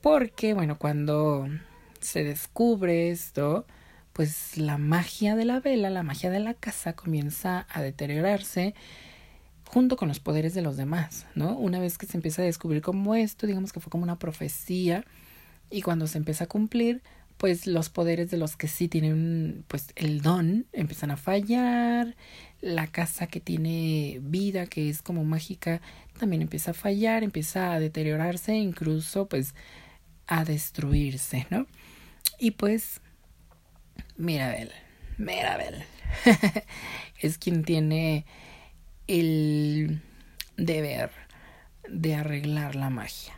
Porque, 0.00 0.54
bueno, 0.54 0.78
cuando 0.78 1.48
se 2.00 2.24
descubre 2.24 3.10
esto, 3.10 3.66
pues 4.12 4.58
la 4.58 4.78
magia 4.78 5.36
de 5.36 5.44
la 5.44 5.60
vela, 5.60 5.90
la 5.90 6.02
magia 6.02 6.30
de 6.30 6.40
la 6.40 6.54
casa 6.54 6.94
comienza 6.94 7.66
a 7.70 7.82
deteriorarse 7.82 8.74
junto 9.64 9.96
con 9.96 10.08
los 10.08 10.20
poderes 10.20 10.52
de 10.52 10.62
los 10.62 10.76
demás, 10.76 11.26
¿no? 11.34 11.56
Una 11.56 11.80
vez 11.80 11.96
que 11.96 12.06
se 12.06 12.18
empieza 12.18 12.42
a 12.42 12.44
descubrir 12.44 12.82
como 12.82 13.14
esto, 13.14 13.46
digamos 13.46 13.72
que 13.72 13.80
fue 13.80 13.90
como 13.90 14.04
una 14.04 14.18
profecía, 14.18 15.04
y 15.70 15.80
cuando 15.80 16.06
se 16.06 16.18
empieza 16.18 16.44
a 16.44 16.48
cumplir, 16.48 17.02
pues 17.42 17.66
los 17.66 17.88
poderes 17.88 18.30
de 18.30 18.36
los 18.36 18.54
que 18.54 18.68
sí 18.68 18.86
tienen 18.86 19.64
pues 19.66 19.88
el 19.96 20.22
don 20.22 20.64
empiezan 20.72 21.10
a 21.10 21.16
fallar, 21.16 22.14
la 22.60 22.86
casa 22.86 23.26
que 23.26 23.40
tiene 23.40 24.20
vida, 24.22 24.68
que 24.68 24.88
es 24.88 25.02
como 25.02 25.24
mágica, 25.24 25.80
también 26.16 26.42
empieza 26.42 26.70
a 26.70 26.74
fallar, 26.74 27.24
empieza 27.24 27.72
a 27.72 27.80
deteriorarse, 27.80 28.54
incluso 28.54 29.26
pues 29.26 29.56
a 30.28 30.44
destruirse, 30.44 31.48
¿no? 31.50 31.66
Y 32.38 32.52
pues 32.52 33.00
Mirabel, 34.16 34.70
Mirabel 35.18 35.82
es 37.18 37.38
quien 37.38 37.64
tiene 37.64 38.24
el 39.08 40.00
deber 40.56 41.10
de 41.88 42.14
arreglar 42.14 42.76
la 42.76 42.88
magia. 42.88 43.34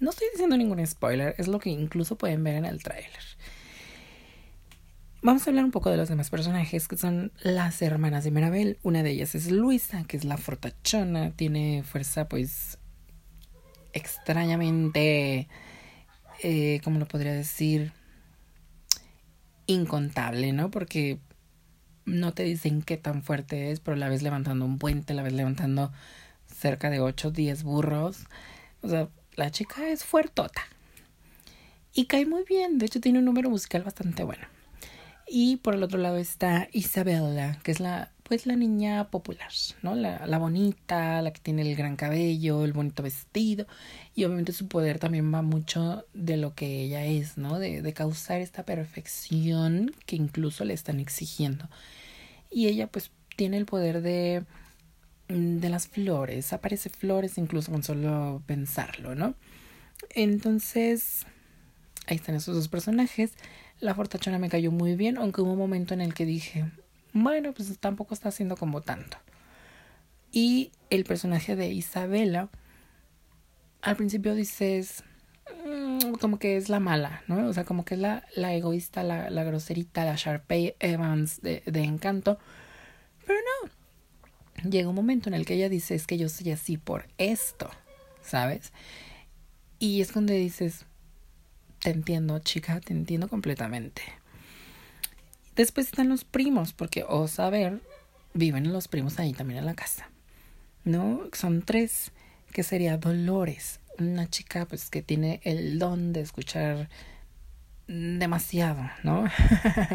No 0.00 0.10
estoy 0.10 0.28
diciendo 0.32 0.56
ningún 0.56 0.84
spoiler, 0.86 1.34
es 1.38 1.48
lo 1.48 1.58
que 1.58 1.70
incluso 1.70 2.16
pueden 2.16 2.44
ver 2.44 2.54
en 2.54 2.64
el 2.64 2.82
tráiler. 2.82 3.10
Vamos 5.20 5.44
a 5.46 5.50
hablar 5.50 5.64
un 5.64 5.72
poco 5.72 5.90
de 5.90 5.96
los 5.96 6.08
demás 6.08 6.30
personajes 6.30 6.86
que 6.86 6.96
son 6.96 7.32
las 7.42 7.82
hermanas 7.82 8.22
de 8.22 8.30
Mirabel. 8.30 8.78
Una 8.84 9.02
de 9.02 9.10
ellas 9.10 9.34
es 9.34 9.50
Luisa, 9.50 10.04
que 10.04 10.16
es 10.16 10.24
la 10.24 10.36
fortachona, 10.36 11.32
tiene 11.32 11.82
fuerza 11.82 12.28
pues 12.28 12.78
extrañamente, 13.92 15.48
eh, 16.44 16.80
¿cómo 16.84 17.00
lo 17.00 17.08
podría 17.08 17.32
decir? 17.32 17.92
Incontable, 19.66 20.52
¿no? 20.52 20.70
Porque 20.70 21.18
no 22.04 22.32
te 22.32 22.44
dicen 22.44 22.82
qué 22.82 22.96
tan 22.96 23.24
fuerte 23.24 23.72
es, 23.72 23.80
pero 23.80 23.96
la 23.96 24.08
ves 24.08 24.22
levantando 24.22 24.64
un 24.64 24.78
puente, 24.78 25.14
la 25.14 25.24
ves 25.24 25.32
levantando 25.32 25.92
cerca 26.46 26.90
de 26.90 27.00
8 27.00 27.28
o 27.28 27.30
10 27.32 27.64
burros. 27.64 28.26
O 28.82 28.88
sea, 28.88 29.08
la 29.38 29.50
chica 29.50 29.88
es 29.88 30.04
fuertota. 30.04 30.62
Y 31.94 32.06
cae 32.06 32.26
muy 32.26 32.44
bien, 32.44 32.78
de 32.78 32.86
hecho 32.86 33.00
tiene 33.00 33.20
un 33.20 33.24
número 33.24 33.48
musical 33.48 33.82
bastante 33.82 34.22
bueno. 34.24 34.46
Y 35.26 35.56
por 35.56 35.74
el 35.74 35.82
otro 35.82 35.98
lado 35.98 36.16
está 36.16 36.68
Isabella, 36.72 37.58
que 37.62 37.70
es 37.70 37.80
la, 37.80 38.12
pues 38.22 38.46
la 38.46 38.56
niña 38.56 39.10
popular, 39.10 39.50
¿no? 39.82 39.94
La, 39.94 40.26
la 40.26 40.38
bonita, 40.38 41.20
la 41.22 41.32
que 41.32 41.40
tiene 41.40 41.62
el 41.62 41.76
gran 41.76 41.96
cabello, 41.96 42.64
el 42.64 42.72
bonito 42.72 43.02
vestido. 43.02 43.66
Y 44.14 44.24
obviamente 44.24 44.52
su 44.52 44.68
poder 44.68 44.98
también 44.98 45.32
va 45.32 45.42
mucho 45.42 46.04
de 46.14 46.36
lo 46.36 46.54
que 46.54 46.82
ella 46.82 47.04
es, 47.04 47.36
¿no? 47.36 47.58
De, 47.58 47.82
de 47.82 47.92
causar 47.92 48.40
esta 48.40 48.64
perfección 48.64 49.92
que 50.06 50.16
incluso 50.16 50.64
le 50.64 50.74
están 50.74 50.98
exigiendo. 50.98 51.68
Y 52.50 52.68
ella 52.68 52.86
pues 52.86 53.10
tiene 53.36 53.58
el 53.58 53.66
poder 53.66 54.02
de 54.02 54.44
de 55.28 55.68
las 55.68 55.88
flores, 55.88 56.52
aparece 56.52 56.88
flores 56.88 57.36
incluso 57.36 57.70
con 57.70 57.82
solo 57.82 58.42
pensarlo, 58.46 59.14
¿no? 59.14 59.34
Entonces, 60.14 61.26
ahí 62.06 62.16
están 62.16 62.34
esos 62.34 62.54
dos 62.54 62.68
personajes. 62.68 63.32
La 63.80 63.94
fortachona 63.94 64.38
me 64.38 64.48
cayó 64.48 64.72
muy 64.72 64.96
bien, 64.96 65.18
aunque 65.18 65.42
hubo 65.42 65.52
un 65.52 65.58
momento 65.58 65.94
en 65.94 66.00
el 66.00 66.14
que 66.14 66.24
dije, 66.24 66.64
bueno, 67.12 67.52
pues 67.52 67.78
tampoco 67.78 68.14
está 68.14 68.30
haciendo 68.30 68.56
como 68.56 68.80
tanto. 68.80 69.18
Y 70.32 70.72
el 70.90 71.04
personaje 71.04 71.56
de 71.56 71.68
Isabela, 71.68 72.48
al 73.82 73.96
principio 73.96 74.34
dices, 74.34 75.04
mm, 75.66 76.12
como 76.14 76.38
que 76.38 76.56
es 76.56 76.68
la 76.68 76.80
mala, 76.80 77.22
¿no? 77.26 77.46
O 77.48 77.52
sea, 77.52 77.64
como 77.64 77.84
que 77.84 77.94
es 77.94 78.00
la, 78.00 78.24
la 78.34 78.54
egoísta, 78.54 79.02
la, 79.02 79.30
la 79.30 79.44
groserita, 79.44 80.04
la 80.04 80.16
Sharpay 80.16 80.74
Evans 80.80 81.40
de, 81.42 81.62
de 81.66 81.84
encanto. 81.84 82.38
Pero 83.26 83.38
no. 83.62 83.77
Llega 84.68 84.88
un 84.88 84.94
momento 84.94 85.28
en 85.28 85.34
el 85.34 85.46
que 85.46 85.54
ella 85.54 85.68
dice, 85.68 85.94
es 85.94 86.06
que 86.06 86.18
yo 86.18 86.28
soy 86.28 86.50
así 86.50 86.76
por 86.76 87.06
esto, 87.18 87.70
¿sabes? 88.22 88.72
Y 89.78 90.00
es 90.00 90.12
cuando 90.12 90.32
dices, 90.32 90.84
te 91.80 91.90
entiendo, 91.90 92.38
chica, 92.40 92.80
te 92.80 92.92
entiendo 92.92 93.28
completamente. 93.28 94.02
Después 95.54 95.86
están 95.86 96.08
los 96.08 96.24
primos, 96.24 96.72
porque, 96.72 97.04
o 97.06 97.28
saber, 97.28 97.80
viven 98.34 98.72
los 98.72 98.88
primos 98.88 99.18
ahí 99.18 99.32
también 99.32 99.60
en 99.60 99.66
la 99.66 99.74
casa. 99.74 100.10
¿No? 100.84 101.28
Son 101.32 101.62
tres, 101.62 102.12
que 102.52 102.62
sería 102.62 102.96
Dolores, 102.96 103.80
una 103.98 104.28
chica 104.28 104.66
pues 104.66 104.90
que 104.90 105.02
tiene 105.02 105.40
el 105.44 105.78
don 105.78 106.12
de 106.12 106.20
escuchar 106.20 106.88
demasiado, 107.88 108.88
¿no? 109.02 109.24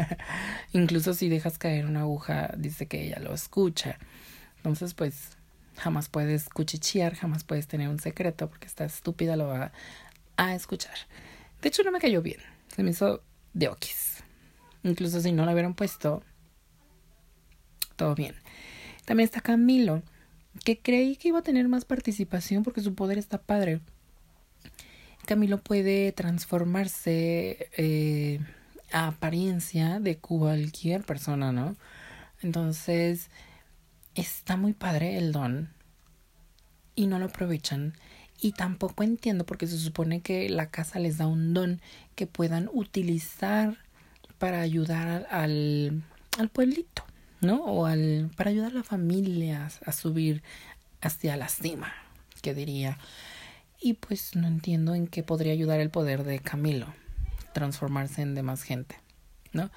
Incluso 0.72 1.14
si 1.14 1.28
dejas 1.28 1.58
caer 1.58 1.86
una 1.86 2.00
aguja, 2.00 2.52
dice 2.56 2.86
que 2.86 3.06
ella 3.06 3.20
lo 3.20 3.34
escucha. 3.34 3.98
Entonces, 4.64 4.94
pues, 4.94 5.36
jamás 5.76 6.08
puedes 6.08 6.48
cuchichear, 6.48 7.14
jamás 7.14 7.44
puedes 7.44 7.66
tener 7.66 7.90
un 7.90 8.00
secreto, 8.00 8.48
porque 8.48 8.66
esta 8.66 8.86
estúpida 8.86 9.36
lo 9.36 9.48
va 9.48 9.72
a 10.38 10.54
escuchar. 10.54 10.94
De 11.60 11.68
hecho, 11.68 11.82
no 11.82 11.92
me 11.92 12.00
cayó 12.00 12.22
bien. 12.22 12.40
Se 12.74 12.82
me 12.82 12.92
hizo 12.92 13.22
de 13.52 13.68
okis. 13.68 14.24
Incluso 14.82 15.20
si 15.20 15.32
no 15.32 15.44
lo 15.44 15.52
hubieran 15.52 15.74
puesto, 15.74 16.22
todo 17.96 18.14
bien. 18.14 18.34
También 19.04 19.26
está 19.26 19.42
Camilo, 19.42 20.02
que 20.64 20.78
creí 20.78 21.16
que 21.16 21.28
iba 21.28 21.40
a 21.40 21.42
tener 21.42 21.68
más 21.68 21.84
participación 21.84 22.62
porque 22.62 22.80
su 22.80 22.94
poder 22.94 23.18
está 23.18 23.36
padre. 23.36 23.80
Camilo 25.26 25.58
puede 25.58 26.12
transformarse 26.12 27.68
eh, 27.76 28.40
a 28.92 29.08
apariencia 29.08 30.00
de 30.00 30.16
cualquier 30.16 31.04
persona, 31.04 31.52
¿no? 31.52 31.76
Entonces, 32.42 33.28
está 34.14 34.56
muy 34.56 34.72
padre 34.72 35.16
el 35.18 35.32
don 35.32 35.70
y 36.94 37.06
no 37.06 37.18
lo 37.18 37.26
aprovechan. 37.26 37.94
Y 38.40 38.52
tampoco 38.52 39.02
entiendo 39.02 39.46
porque 39.46 39.66
se 39.66 39.78
supone 39.78 40.20
que 40.20 40.48
la 40.48 40.70
casa 40.70 40.98
les 40.98 41.18
da 41.18 41.26
un 41.26 41.54
don 41.54 41.80
que 42.14 42.26
puedan 42.26 42.68
utilizar 42.72 43.78
para 44.38 44.60
ayudar 44.60 45.26
al, 45.30 46.02
al 46.38 46.48
pueblito, 46.48 47.04
¿no? 47.40 47.64
O 47.64 47.86
al, 47.86 48.30
para 48.36 48.50
ayudar 48.50 48.72
a 48.72 48.76
la 48.76 48.82
familia 48.82 49.70
a 49.86 49.92
subir 49.92 50.42
hacia 51.00 51.36
la 51.36 51.48
cima, 51.48 51.92
que 52.42 52.54
diría. 52.54 52.98
Y 53.80 53.94
pues 53.94 54.34
no 54.34 54.48
entiendo 54.48 54.94
en 54.94 55.06
qué 55.06 55.22
podría 55.22 55.52
ayudar 55.52 55.80
el 55.80 55.90
poder 55.90 56.24
de 56.24 56.40
Camilo 56.40 56.92
transformarse 57.54 58.20
en 58.20 58.34
demás 58.34 58.62
gente, 58.62 59.00
¿no? 59.52 59.70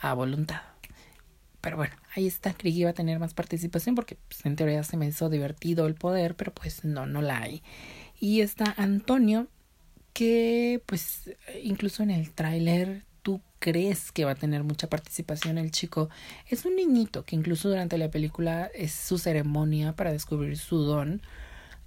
A 0.00 0.14
voluntad. 0.14 0.73
Pero 1.64 1.78
bueno, 1.78 1.94
ahí 2.14 2.26
está. 2.26 2.52
Creí 2.52 2.78
iba 2.80 2.90
a 2.90 2.92
tener 2.92 3.18
más 3.18 3.32
participación 3.32 3.94
porque 3.94 4.18
pues, 4.28 4.44
en 4.44 4.54
teoría 4.54 4.84
se 4.84 4.98
me 4.98 5.06
hizo 5.06 5.30
divertido 5.30 5.86
el 5.86 5.94
poder, 5.94 6.36
pero 6.36 6.52
pues 6.52 6.84
no, 6.84 7.06
no 7.06 7.22
la 7.22 7.40
hay. 7.40 7.62
Y 8.20 8.42
está 8.42 8.74
Antonio, 8.76 9.48
que 10.12 10.82
pues 10.84 11.34
incluso 11.62 12.02
en 12.02 12.10
el 12.10 12.32
tráiler 12.32 13.04
tú 13.22 13.40
crees 13.60 14.12
que 14.12 14.26
va 14.26 14.32
a 14.32 14.34
tener 14.34 14.62
mucha 14.62 14.90
participación 14.90 15.56
el 15.56 15.70
chico. 15.70 16.10
Es 16.50 16.66
un 16.66 16.76
niñito 16.76 17.24
que 17.24 17.34
incluso 17.34 17.70
durante 17.70 17.96
la 17.96 18.10
película 18.10 18.70
es 18.74 18.92
su 18.92 19.16
ceremonia 19.16 19.94
para 19.94 20.12
descubrir 20.12 20.58
su 20.58 20.82
don 20.82 21.22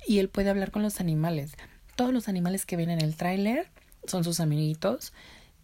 y 0.07 0.17
él 0.17 0.29
puede 0.29 0.49
hablar 0.49 0.71
con 0.71 0.81
los 0.81 0.99
animales. 0.99 1.51
Todos 1.95 2.11
los 2.11 2.27
animales 2.27 2.65
que 2.65 2.77
ven 2.77 2.89
en 2.89 2.99
el 2.99 3.15
tráiler 3.15 3.69
son 4.07 4.23
sus 4.23 4.39
amiguitos 4.39 5.13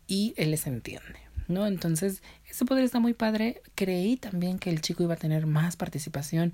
y 0.05 0.35
él 0.37 0.51
les 0.51 0.67
entiende. 0.67 1.32
¿No? 1.47 1.67
Entonces, 1.67 2.21
ese 2.49 2.65
poder 2.65 2.83
está 2.83 2.99
muy 2.99 3.13
padre. 3.13 3.61
Creí 3.75 4.17
también 4.17 4.59
que 4.59 4.69
el 4.69 4.81
chico 4.81 5.03
iba 5.03 5.13
a 5.13 5.17
tener 5.17 5.45
más 5.45 5.75
participación 5.75 6.53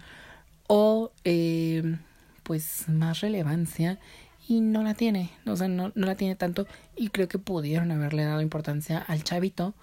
o 0.68 1.12
eh, 1.24 1.98
pues 2.44 2.88
más 2.88 3.22
relevancia 3.22 4.00
y 4.48 4.62
no 4.62 4.84
la 4.84 4.96
tiene, 4.96 5.30
o 5.46 5.56
sea, 5.56 5.68
no, 5.68 5.92
no 5.94 6.08
la 6.08 6.16
tiene 6.16 6.36
tanto 6.36 6.66
y 6.96 7.10
creo 7.10 7.28
que 7.28 7.38
pudieron 7.38 7.92
haberle 7.92 8.24
dado 8.24 8.42
importancia 8.42 8.98
al 8.98 9.24
chavito 9.24 9.76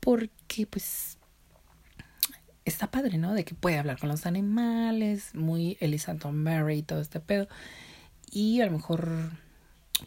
porque 0.00 0.66
pues 0.66 1.18
está 2.64 2.90
padre, 2.90 3.18
¿no? 3.18 3.34
De 3.34 3.44
que 3.44 3.54
puede 3.54 3.78
hablar 3.78 3.98
con 3.98 4.08
los 4.08 4.24
animales, 4.24 5.34
muy 5.34 5.76
Elisa 5.80 6.14
Mary 6.32 6.78
y 6.78 6.82
todo 6.82 7.00
este 7.00 7.20
pedo 7.20 7.48
y 8.30 8.60
a 8.60 8.66
lo 8.66 8.72
mejor 8.72 9.32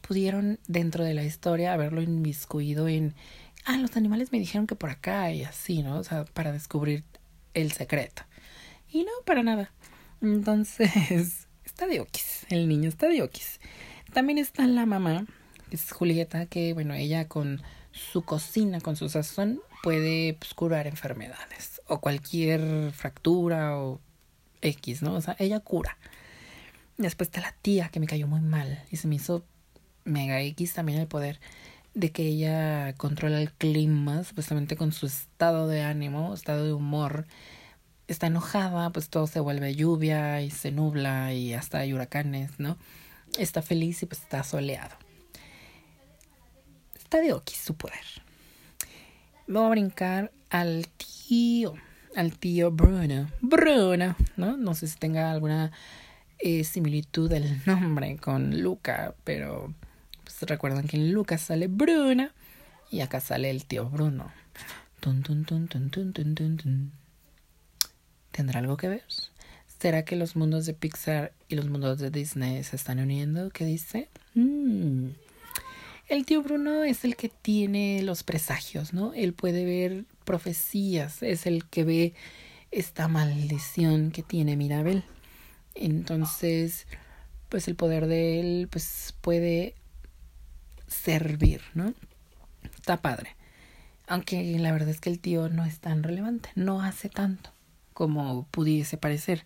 pudieron 0.08 0.60
dentro 0.68 1.04
de 1.04 1.14
la 1.14 1.24
historia 1.24 1.74
haberlo 1.74 2.02
inmiscuido 2.02 2.88
en 2.88 3.14
ah, 3.66 3.78
los 3.78 3.96
animales 3.98 4.32
me 4.32 4.40
dijeron 4.40 4.68
que 4.68 4.76
por 4.76 4.90
acá 4.90 5.32
y 5.32 5.44
así, 5.44 5.84
¿no? 5.84 5.98
O 5.98 6.04
sea, 6.04 6.26
para 6.26 6.52
descubrir 6.52 7.04
el 7.54 7.72
secreto. 7.72 8.24
Y 8.92 9.04
no, 9.04 9.12
para 9.26 9.44
nada. 9.44 9.72
Entonces, 10.22 11.48
está 11.66 11.88
de 11.88 12.00
okis, 12.00 12.46
el 12.50 12.68
niño 12.68 12.90
está 12.90 13.08
de 13.08 13.22
okis. 13.22 13.60
También 14.14 14.38
está 14.38 14.68
la 14.68 14.86
mamá, 14.86 15.26
es 15.72 15.92
Julieta, 15.92 16.46
que 16.46 16.74
bueno, 16.74 16.94
ella 16.94 17.28
con 17.28 17.62
su 17.92 18.24
cocina, 18.24 18.82
con 18.82 18.96
su 18.96 19.10
sazón, 19.10 19.62
puede 19.84 20.34
pues, 20.36 20.54
curar 20.54 20.88
enfermedades 20.88 21.82
o 21.88 22.00
cualquier 22.00 22.92
fractura 22.92 23.78
o 23.78 24.00
X, 24.62 25.02
¿no? 25.02 25.16
O 25.16 25.22
sea, 25.22 25.36
ella 25.40 25.60
cura. 25.60 25.98
Después 26.98 27.30
está 27.30 27.42
la 27.42 27.56
tía 27.62 27.90
que 27.90 28.00
me 28.00 28.08
cayó 28.08 28.28
muy 28.28 28.42
mal 28.42 28.84
y 28.92 28.98
se 28.98 29.08
me 29.08 29.16
hizo 29.16 29.46
mega 30.04 30.42
X 30.42 30.74
también 30.74 31.00
el 31.00 31.08
poder 31.08 31.40
de 31.94 32.12
que 32.12 32.24
ella 32.24 32.94
controla 32.94 33.42
el 33.42 33.52
clima, 33.52 34.24
supuestamente 34.24 34.76
con 34.76 34.92
su 34.92 35.06
estado 35.06 35.68
de 35.68 35.82
ánimo, 35.82 36.34
estado 36.34 36.66
de 36.66 36.74
humor. 36.74 37.26
Está 38.08 38.28
enojada, 38.28 38.90
pues 38.92 39.10
todo 39.10 39.28
se 39.28 39.40
vuelve 39.40 39.76
lluvia 39.76 40.42
y 40.42 40.52
se 40.52 40.72
nubla 40.72 41.34
y 41.34 41.54
hasta 41.54 41.80
hay 41.80 41.94
huracanes, 41.94 42.60
¿no? 42.60 42.78
Está 43.38 43.62
feliz 43.62 44.04
y 44.04 44.06
pues 44.06 44.22
está 44.22 44.44
soleado. 44.44 44.96
Está 46.96 47.20
de 47.20 47.34
Oki 47.34 47.56
su 47.56 47.76
poder. 47.76 48.00
Vamos 49.48 49.68
a 49.68 49.72
brincar 49.72 50.32
al 50.50 50.88
tío, 51.28 51.74
al 52.16 52.38
tío 52.38 52.72
Bruno. 52.72 53.30
Bruno, 53.42 54.16
¿no? 54.38 54.58
No 54.58 54.76
sé 54.76 54.88
si 54.88 54.98
tenga 54.98 55.32
alguna 55.32 55.72
eh, 56.40 56.64
similitud 56.64 57.30
del 57.30 57.62
nombre 57.66 58.18
con 58.18 58.62
Luca, 58.62 59.14
pero 59.24 59.74
pues, 60.40 60.50
recuerdan 60.50 60.88
que 60.88 60.98
en 60.98 61.12
Luca 61.12 61.38
sale 61.38 61.68
Bruna 61.68 62.34
y 62.90 63.02
acá 63.02 63.20
sale 63.20 63.50
el 63.50 63.66
tío 63.66 63.90
Bruno. 63.90 64.32
¿Tendrá 68.32 68.60
algo 68.60 68.78
que 68.78 68.88
ver? 68.88 69.04
¿Será 69.80 70.06
que 70.06 70.16
los 70.16 70.36
mundos 70.36 70.66
de 70.66 70.74
Pixar 70.74 71.34
y 71.48 71.56
los 71.56 71.68
mundos 71.68 72.00
de 72.00 72.12
Disney 72.12 72.64
se 72.64 72.76
están 72.76 73.00
uniendo? 73.00 73.50
¿Qué 73.50 73.66
dice? 73.66 74.10
Mm. 74.36 75.10
El 76.08 76.26
tío 76.26 76.44
Bruno 76.44 76.84
es 76.84 77.04
el 77.04 77.16
que 77.16 77.30
tiene 77.30 78.04
los 78.04 78.24
presagios, 78.24 78.94
¿no? 78.94 79.14
Él 79.14 79.34
puede 79.34 79.66
ver 79.66 80.06
profecías, 80.26 81.24
es 81.24 81.46
el 81.46 81.66
que 81.66 81.84
ve 81.84 82.14
esta 82.70 83.08
maldición 83.08 84.12
que 84.12 84.22
tiene 84.22 84.56
Mirabel. 84.56 85.04
Entonces, 85.74 86.86
pues 87.50 87.68
el 87.68 87.76
poder 87.76 88.08
de 88.08 88.40
él 88.40 88.68
pues 88.70 89.14
puede 89.22 89.76
servir, 90.92 91.62
¿no? 91.74 91.94
Está 92.76 93.02
padre. 93.02 93.36
Aunque 94.08 94.58
la 94.60 94.72
verdad 94.72 94.90
es 94.90 95.00
que 95.00 95.10
el 95.10 95.20
tío 95.20 95.50
no 95.50 95.66
es 95.66 95.80
tan 95.80 96.04
relevante, 96.04 96.50
no 96.56 96.82
hace 96.82 97.10
tanto 97.10 97.52
como 97.94 98.48
pudiese 98.52 98.98
parecer. 98.98 99.46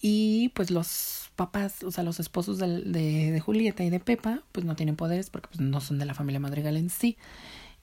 Y 0.00 0.50
pues 0.50 0.70
los 0.70 1.30
papás, 1.34 1.82
o 1.82 1.90
sea, 1.90 2.04
los 2.04 2.20
esposos 2.20 2.58
de, 2.58 2.82
de, 2.84 3.40
Julieta 3.40 3.84
y 3.84 3.90
de 3.90 4.00
Pepa, 4.00 4.42
pues 4.52 4.64
no 4.66 4.76
tienen 4.76 4.96
poderes 4.96 5.30
porque 5.30 5.48
pues, 5.48 5.60
no 5.60 5.80
son 5.80 5.98
de 5.98 6.04
la 6.04 6.14
familia 6.14 6.40
Madrigal 6.40 6.76
en 6.76 6.90
sí. 6.90 7.16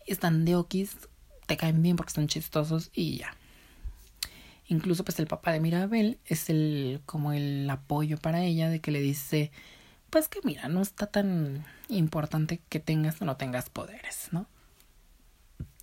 Están 0.06 0.46
de 0.46 0.56
okis, 0.56 0.98
te 1.46 1.58
caen 1.58 1.82
bien 1.82 1.96
porque 1.96 2.14
son 2.14 2.28
chistosos 2.28 2.92
y 2.94 3.18
ya. 3.18 3.36
Incluso 4.68 5.04
pues 5.04 5.20
el 5.20 5.28
papá 5.28 5.52
de 5.52 5.60
Mirabel 5.60 6.20
es 6.26 6.50
el 6.50 7.02
como 7.06 7.34
el 7.34 7.70
apoyo 7.70 8.18
para 8.18 8.44
ella 8.44 8.70
de 8.70 8.80
que 8.80 8.92
le 8.92 9.00
dice, 9.00 9.52
pues 10.10 10.28
que 10.28 10.40
mira, 10.44 10.68
no 10.68 10.82
está 10.82 11.08
tan 11.08 11.66
importante 11.88 12.62
que 12.70 12.80
tengas 12.80 13.22
o 13.22 13.26
no 13.26 13.38
tengas 13.38 13.70
poderes, 13.70 14.30
¿no? 14.32 14.48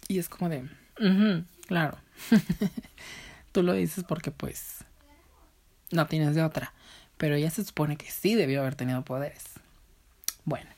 Y 0.09 0.19
es 0.19 0.29
como 0.29 0.49
de, 0.49 0.69
claro, 1.67 1.99
tú 3.53 3.63
lo 3.63 3.73
dices 3.73 4.05
porque 4.05 4.31
pues 4.31 4.85
no 5.91 6.07
tienes 6.07 6.35
de 6.35 6.43
otra. 6.43 6.73
Pero 7.17 7.37
ella 7.37 7.51
se 7.51 7.65
supone 7.65 7.97
que 7.97 8.11
sí 8.11 8.35
debió 8.35 8.61
haber 8.61 8.75
tenido 8.75 9.05
poderes. 9.05 9.45
Bueno. 10.45 10.71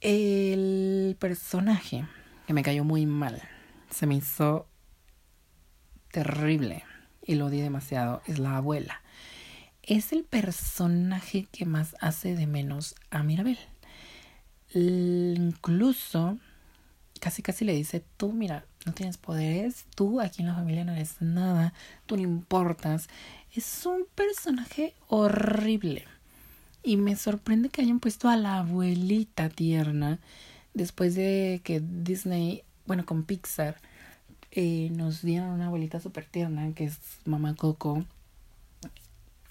El 0.00 1.16
personaje 1.18 2.06
que 2.46 2.54
me 2.54 2.62
cayó 2.62 2.84
muy 2.84 3.04
mal, 3.04 3.42
se 3.90 4.06
me 4.06 4.14
hizo 4.14 4.66
terrible 6.10 6.84
y 7.22 7.34
lo 7.34 7.46
odié 7.46 7.62
demasiado, 7.62 8.22
es 8.26 8.38
la 8.38 8.56
abuela. 8.56 9.02
Es 9.82 10.12
el 10.12 10.24
personaje 10.24 11.48
que 11.50 11.64
más 11.64 11.96
hace 12.00 12.36
de 12.36 12.46
menos 12.46 12.94
a 13.10 13.22
Mirabel. 13.22 13.58
Incluso 14.72 16.38
casi 17.20 17.42
casi 17.42 17.64
le 17.64 17.74
dice, 17.74 18.02
tú 18.16 18.32
mira, 18.32 18.64
no 18.86 18.92
tienes 18.92 19.18
poderes, 19.18 19.84
tú 19.94 20.20
aquí 20.20 20.42
en 20.42 20.48
la 20.48 20.54
familia 20.54 20.84
no 20.84 20.92
eres 20.92 21.20
nada, 21.20 21.74
tú 22.06 22.16
no 22.16 22.22
importas. 22.22 23.08
Es 23.54 23.86
un 23.86 24.06
personaje 24.14 24.94
horrible. 25.08 26.04
Y 26.82 26.96
me 26.96 27.14
sorprende 27.14 27.68
que 27.68 27.82
hayan 27.82 28.00
puesto 28.00 28.28
a 28.28 28.36
la 28.36 28.58
abuelita 28.58 29.50
tierna 29.50 30.18
después 30.72 31.14
de 31.14 31.60
que 31.62 31.80
Disney, 31.80 32.62
bueno, 32.86 33.04
con 33.04 33.24
Pixar, 33.24 33.76
eh, 34.52 34.88
nos 34.92 35.22
dieron 35.22 35.50
una 35.50 35.66
abuelita 35.66 36.00
súper 36.00 36.24
tierna 36.24 36.72
que 36.74 36.84
es 36.84 36.98
Mamá 37.26 37.54
Coco. 37.54 38.04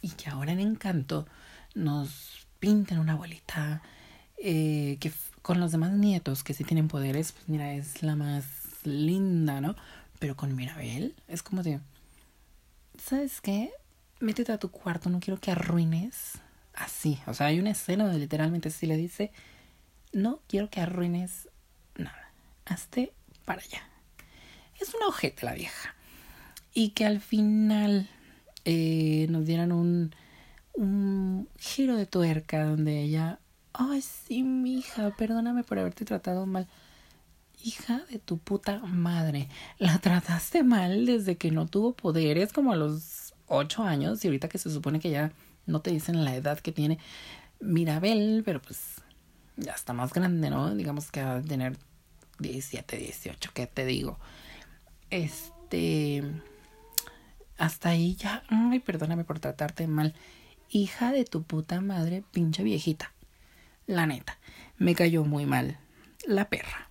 Y 0.02 0.10
que 0.12 0.30
ahora 0.30 0.52
en 0.52 0.60
Encanto 0.60 1.28
nos 1.76 2.48
pintan 2.60 3.00
una 3.00 3.14
abuelita 3.14 3.82
eh, 4.38 4.98
que 5.00 5.12
con 5.42 5.60
los 5.60 5.72
demás 5.72 5.92
nietos 5.92 6.44
que 6.44 6.54
sí 6.54 6.64
tienen 6.64 6.88
poderes, 6.88 7.32
pues 7.32 7.50
mira, 7.50 7.74
es 7.74 8.04
la 8.04 8.16
más 8.16 8.46
linda, 8.84 9.62
¿no? 9.62 9.76
Pero 10.20 10.36
con 10.36 10.56
Mirabel 10.56 11.16
es 11.28 11.44
como 11.44 11.64
de, 11.64 11.80
¿sabes 13.02 13.42
qué? 13.42 13.72
Métete 14.20 14.52
a 14.52 14.60
tu 14.60 14.70
cuarto, 14.70 15.10
no 15.10 15.20
quiero 15.20 15.40
que 15.40 15.52
arruines 15.52 16.40
así. 16.74 17.20
O 17.28 17.34
sea, 17.34 17.48
hay 17.48 17.60
una 17.60 17.72
escena 17.72 18.06
donde 18.06 18.20
literalmente 18.20 18.70
sí 18.70 18.86
le 18.86 18.98
dice, 18.98 19.32
no 20.12 20.42
quiero 20.48 20.70
que 20.70 20.82
arruines 20.82 21.50
nada. 21.96 22.32
Hazte 22.66 23.14
para 23.46 23.62
allá. 23.62 23.82
Es 24.80 24.94
una 24.94 25.08
ojete 25.08 25.46
la 25.46 25.54
vieja. 25.54 25.96
Y 26.74 26.90
que 26.90 27.06
al 27.06 27.20
final 27.20 28.10
eh, 28.66 29.28
nos 29.30 29.46
dieran 29.46 29.72
un, 29.72 30.14
un 30.74 31.48
giro 31.58 31.96
de 31.96 32.06
tuerca 32.06 32.66
donde 32.66 33.02
ella 33.02 33.40
Ay, 33.74 34.02
sí, 34.02 34.44
mi 34.44 34.80
hija, 34.80 35.12
perdóname 35.16 35.64
por 35.64 35.80
haberte 35.80 36.04
tratado 36.06 36.46
mal. 36.46 36.68
Hija 37.64 38.02
de 38.10 38.20
tu 38.20 38.38
puta 38.38 38.80
madre, 38.80 39.48
la 39.78 40.00
trataste 40.00 40.64
mal 40.64 41.06
desde 41.06 41.38
que 41.38 41.52
no 41.52 41.66
tuvo 41.66 41.94
poderes 41.94 42.54
como 42.54 42.72
a 42.72 42.76
los 42.76 43.34
ocho 43.48 43.84
años 43.84 44.24
y 44.24 44.28
ahorita 44.28 44.50
que 44.50 44.58
se 44.58 44.70
supone 44.70 45.00
que 45.00 45.12
ya 45.12 45.32
no 45.66 45.82
te 45.82 45.92
dicen 45.92 46.26
la 46.26 46.36
edad 46.36 46.60
que 46.60 46.72
tiene 46.72 47.00
Mirabel, 47.62 48.44
pero 48.46 48.62
pues 48.62 49.02
ya 49.58 49.74
está 49.74 49.94
más 49.94 50.14
grande, 50.14 50.50
¿no? 50.50 50.76
Digamos 50.76 51.12
que 51.12 51.24
va 51.24 51.38
a 51.38 51.42
tener 51.42 51.78
17, 52.40 52.98
18, 52.98 53.52
¿qué 53.54 53.68
te 53.68 53.86
digo? 53.86 54.20
Este... 55.10 56.24
Hasta 57.60 57.90
ahí 57.90 58.16
ya... 58.16 58.42
Ay, 58.48 58.80
perdóname 58.80 59.26
por 59.26 59.40
tratarte 59.40 59.86
mal. 59.86 60.16
Hija 60.70 61.12
de 61.12 61.26
tu 61.26 61.44
puta 61.44 61.82
madre, 61.82 62.24
pinche 62.32 62.64
viejita. 62.64 63.12
La 63.86 64.08
neta, 64.08 64.40
me 64.78 64.96
cayó 64.96 65.26
muy 65.26 65.46
mal. 65.46 65.78
La 66.26 66.48
perra. 66.48 66.90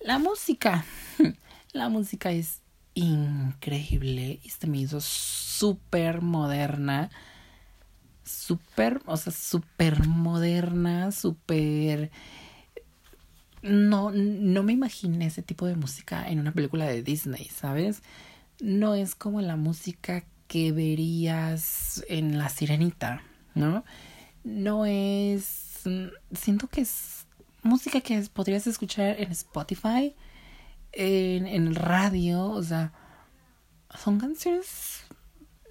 La 0.00 0.20
música. 0.20 0.84
La 1.72 1.88
música 1.88 2.30
es 2.30 2.60
increíble 2.94 4.38
y 4.44 4.48
se 4.50 4.68
me 4.68 4.78
hizo 4.78 5.00
súper 5.00 6.22
moderna. 6.22 7.10
Súper, 8.22 9.02
o 9.06 9.16
sea, 9.16 9.32
súper 9.32 10.06
moderna, 10.06 11.10
súper... 11.10 12.12
No, 13.60 14.12
no 14.12 14.62
me 14.62 14.72
imaginé 14.72 15.26
ese 15.26 15.42
tipo 15.42 15.66
de 15.66 15.74
música 15.74 16.28
en 16.30 16.38
una 16.38 16.52
película 16.52 16.84
de 16.84 17.02
Disney, 17.02 17.46
¿sabes? 17.46 18.02
No 18.60 18.94
es 18.94 19.14
como 19.14 19.40
la 19.40 19.56
música 19.56 20.24
que 20.46 20.72
verías 20.72 22.04
en 22.08 22.38
La 22.38 22.48
Sirenita, 22.48 23.22
¿no? 23.54 23.84
No 24.44 24.86
es 24.86 25.64
Mm, 25.84 26.08
siento 26.32 26.68
que 26.68 26.82
es 26.82 27.26
música 27.62 28.00
que 28.00 28.20
podrías 28.32 28.66
escuchar 28.66 29.20
en 29.20 29.32
Spotify, 29.32 30.14
en, 30.92 31.46
en 31.46 31.74
radio, 31.74 32.46
o 32.46 32.62
sea, 32.62 32.92
son 33.98 34.18
canciones 34.18 35.04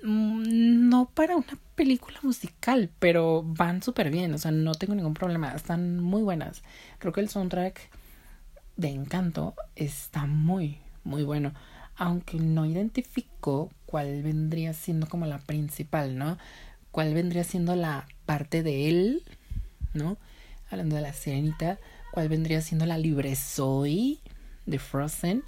mm, 0.03 0.89
no 0.89 1.09
para 1.13 1.35
una 1.35 1.57
película 1.75 2.19
musical, 2.23 2.89
pero 2.99 3.43
van 3.43 3.81
súper 3.83 4.11
bien, 4.11 4.33
o 4.33 4.37
sea, 4.37 4.51
no 4.51 4.75
tengo 4.75 4.95
ningún 4.95 5.13
problema, 5.13 5.53
están 5.53 5.99
muy 5.99 6.21
buenas. 6.23 6.63
Creo 6.99 7.13
que 7.13 7.21
el 7.21 7.29
soundtrack 7.29 7.89
de 8.77 8.89
Encanto 8.89 9.55
está 9.75 10.25
muy, 10.25 10.79
muy 11.03 11.23
bueno, 11.23 11.53
aunque 11.95 12.37
no 12.37 12.65
identifico 12.65 13.71
cuál 13.85 14.23
vendría 14.23 14.73
siendo 14.73 15.07
como 15.07 15.25
la 15.25 15.39
principal, 15.39 16.17
¿no? 16.17 16.37
¿Cuál 16.91 17.13
vendría 17.13 17.43
siendo 17.43 17.75
la 17.75 18.07
parte 18.25 18.63
de 18.63 18.89
él 18.89 19.23
¿no? 19.93 20.17
Hablando 20.69 20.95
de 20.95 21.01
la 21.01 21.13
sirenita, 21.13 21.79
¿cuál 22.11 22.29
vendría 22.29 22.61
siendo 22.61 22.85
la 22.85 22.97
libre 22.97 23.35
soy 23.35 24.19
de 24.65 24.79
Frozen? 24.79 25.43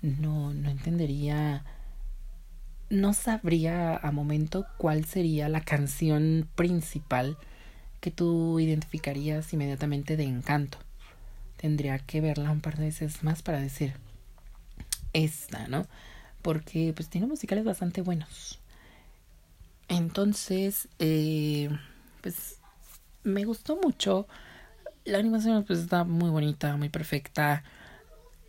No, 0.00 0.54
no 0.54 0.70
entendería, 0.70 1.64
no 2.88 3.12
sabría 3.12 3.96
a 3.96 4.10
momento 4.10 4.66
cuál 4.78 5.04
sería 5.04 5.48
la 5.48 5.60
canción 5.60 6.48
principal 6.54 7.36
que 8.00 8.10
tú 8.10 8.60
identificarías 8.60 9.52
inmediatamente 9.52 10.16
de 10.16 10.24
encanto. 10.24 10.78
tendría 11.56 11.98
que 11.98 12.20
verla 12.20 12.52
un 12.52 12.60
par 12.60 12.76
de 12.76 12.84
veces 12.84 13.24
más 13.24 13.42
para 13.42 13.60
decir 13.60 13.94
esta, 15.12 15.68
¿no? 15.68 15.86
Porque 16.42 16.92
pues 16.94 17.08
tiene 17.08 17.26
musicales 17.26 17.64
bastante 17.64 18.02
buenos. 18.02 18.60
Entonces, 19.88 20.88
eh, 20.98 21.70
pues 22.20 22.58
me 23.24 23.44
gustó 23.44 23.78
mucho. 23.82 24.26
La 25.04 25.18
animación 25.18 25.64
pues 25.64 25.80
está 25.80 26.04
muy 26.04 26.30
bonita, 26.30 26.76
muy 26.76 26.88
perfecta. 26.88 27.62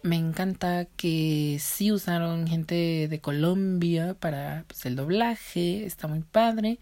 Me 0.04 0.16
encanta 0.16 0.86
que 0.86 1.58
sí 1.60 1.92
usaron 1.92 2.48
gente 2.48 3.08
de 3.10 3.20
Colombia 3.22 4.14
para 4.14 4.64
pues, 4.68 4.86
el 4.86 4.96
doblaje, 4.96 5.86
está 5.86 6.08
muy 6.08 6.22
padre. 6.22 6.80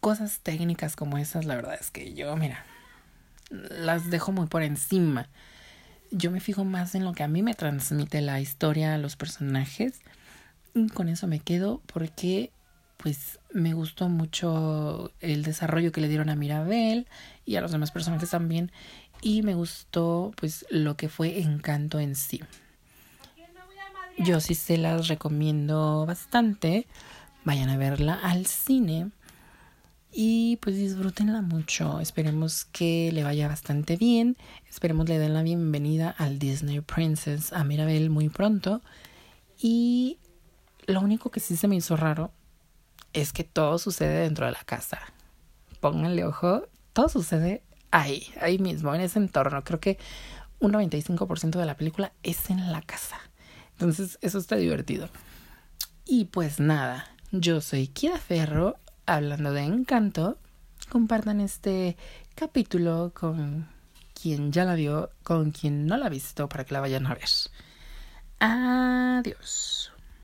Cosas 0.00 0.40
técnicas 0.40 0.96
como 0.96 1.18
esas, 1.18 1.44
la 1.44 1.56
verdad 1.56 1.78
es 1.80 1.90
que 1.90 2.14
yo, 2.14 2.36
mira, 2.36 2.64
las 3.50 4.10
dejo 4.10 4.32
muy 4.32 4.46
por 4.46 4.62
encima. 4.62 5.28
Yo 6.16 6.30
me 6.30 6.38
fijo 6.38 6.64
más 6.64 6.94
en 6.94 7.04
lo 7.04 7.12
que 7.12 7.24
a 7.24 7.28
mí 7.28 7.42
me 7.42 7.54
transmite 7.54 8.20
la 8.20 8.40
historia, 8.40 8.96
los 8.98 9.16
personajes. 9.16 10.00
Y 10.72 10.86
con 10.88 11.08
eso 11.08 11.26
me 11.26 11.40
quedo 11.40 11.82
porque 11.92 12.52
pues 12.98 13.40
me 13.52 13.74
gustó 13.74 14.08
mucho 14.08 15.10
el 15.20 15.42
desarrollo 15.42 15.90
que 15.90 16.00
le 16.00 16.08
dieron 16.08 16.30
a 16.30 16.36
Mirabel 16.36 17.08
y 17.44 17.56
a 17.56 17.60
los 17.60 17.72
demás 17.72 17.90
personajes 17.90 18.30
también 18.30 18.70
y 19.22 19.42
me 19.42 19.56
gustó 19.56 20.32
pues 20.36 20.64
lo 20.70 20.96
que 20.96 21.08
fue 21.08 21.40
Encanto 21.40 21.98
en 21.98 22.14
sí. 22.14 22.40
Yo 24.16 24.38
sí 24.38 24.54
se 24.54 24.78
las 24.78 25.08
recomiendo 25.08 26.06
bastante. 26.06 26.86
Vayan 27.44 27.70
a 27.70 27.76
verla 27.76 28.14
al 28.22 28.46
cine 28.46 29.10
pues 30.56 30.76
disfrútenla 30.76 31.42
mucho. 31.42 32.00
Esperemos 32.00 32.64
que 32.66 33.10
le 33.12 33.24
vaya 33.24 33.48
bastante 33.48 33.96
bien. 33.96 34.36
Esperemos 34.68 35.08
le 35.08 35.18
den 35.18 35.34
la 35.34 35.42
bienvenida 35.42 36.10
al 36.10 36.38
Disney 36.38 36.80
Princess 36.80 37.52
a 37.52 37.64
Mirabel 37.64 38.10
muy 38.10 38.28
pronto. 38.28 38.82
Y 39.58 40.18
lo 40.86 41.00
único 41.00 41.30
que 41.30 41.40
sí 41.40 41.56
se 41.56 41.68
me 41.68 41.76
hizo 41.76 41.96
raro 41.96 42.32
es 43.12 43.32
que 43.32 43.44
todo 43.44 43.78
sucede 43.78 44.22
dentro 44.22 44.46
de 44.46 44.52
la 44.52 44.64
casa. 44.64 44.98
Pónganle 45.80 46.24
ojo, 46.24 46.68
todo 46.92 47.08
sucede 47.08 47.62
ahí, 47.90 48.26
ahí 48.40 48.58
mismo, 48.58 48.94
en 48.94 49.00
ese 49.00 49.18
entorno. 49.18 49.62
Creo 49.64 49.80
que 49.80 49.98
un 50.58 50.72
95% 50.72 51.58
de 51.58 51.66
la 51.66 51.76
película 51.76 52.12
es 52.22 52.50
en 52.50 52.72
la 52.72 52.82
casa. 52.82 53.18
Entonces, 53.72 54.18
eso 54.20 54.38
está 54.38 54.56
divertido. 54.56 55.08
Y 56.04 56.26
pues 56.26 56.60
nada, 56.60 57.06
yo 57.30 57.60
soy 57.60 57.88
Kira 57.88 58.18
Ferro 58.18 58.76
hablando 59.06 59.52
de 59.52 59.62
encanto, 59.62 60.38
compartan 60.88 61.40
este 61.40 61.96
capítulo 62.34 63.12
con 63.14 63.68
quien 64.14 64.52
ya 64.52 64.64
la 64.64 64.74
vio, 64.74 65.10
con 65.22 65.50
quien 65.50 65.86
no 65.86 65.96
la 65.96 66.06
ha 66.06 66.10
visto 66.10 66.48
para 66.48 66.64
que 66.64 66.74
la 66.74 66.80
vayan 66.80 67.06
a 67.06 67.14
ver. 67.14 67.28
Adiós. 68.40 69.93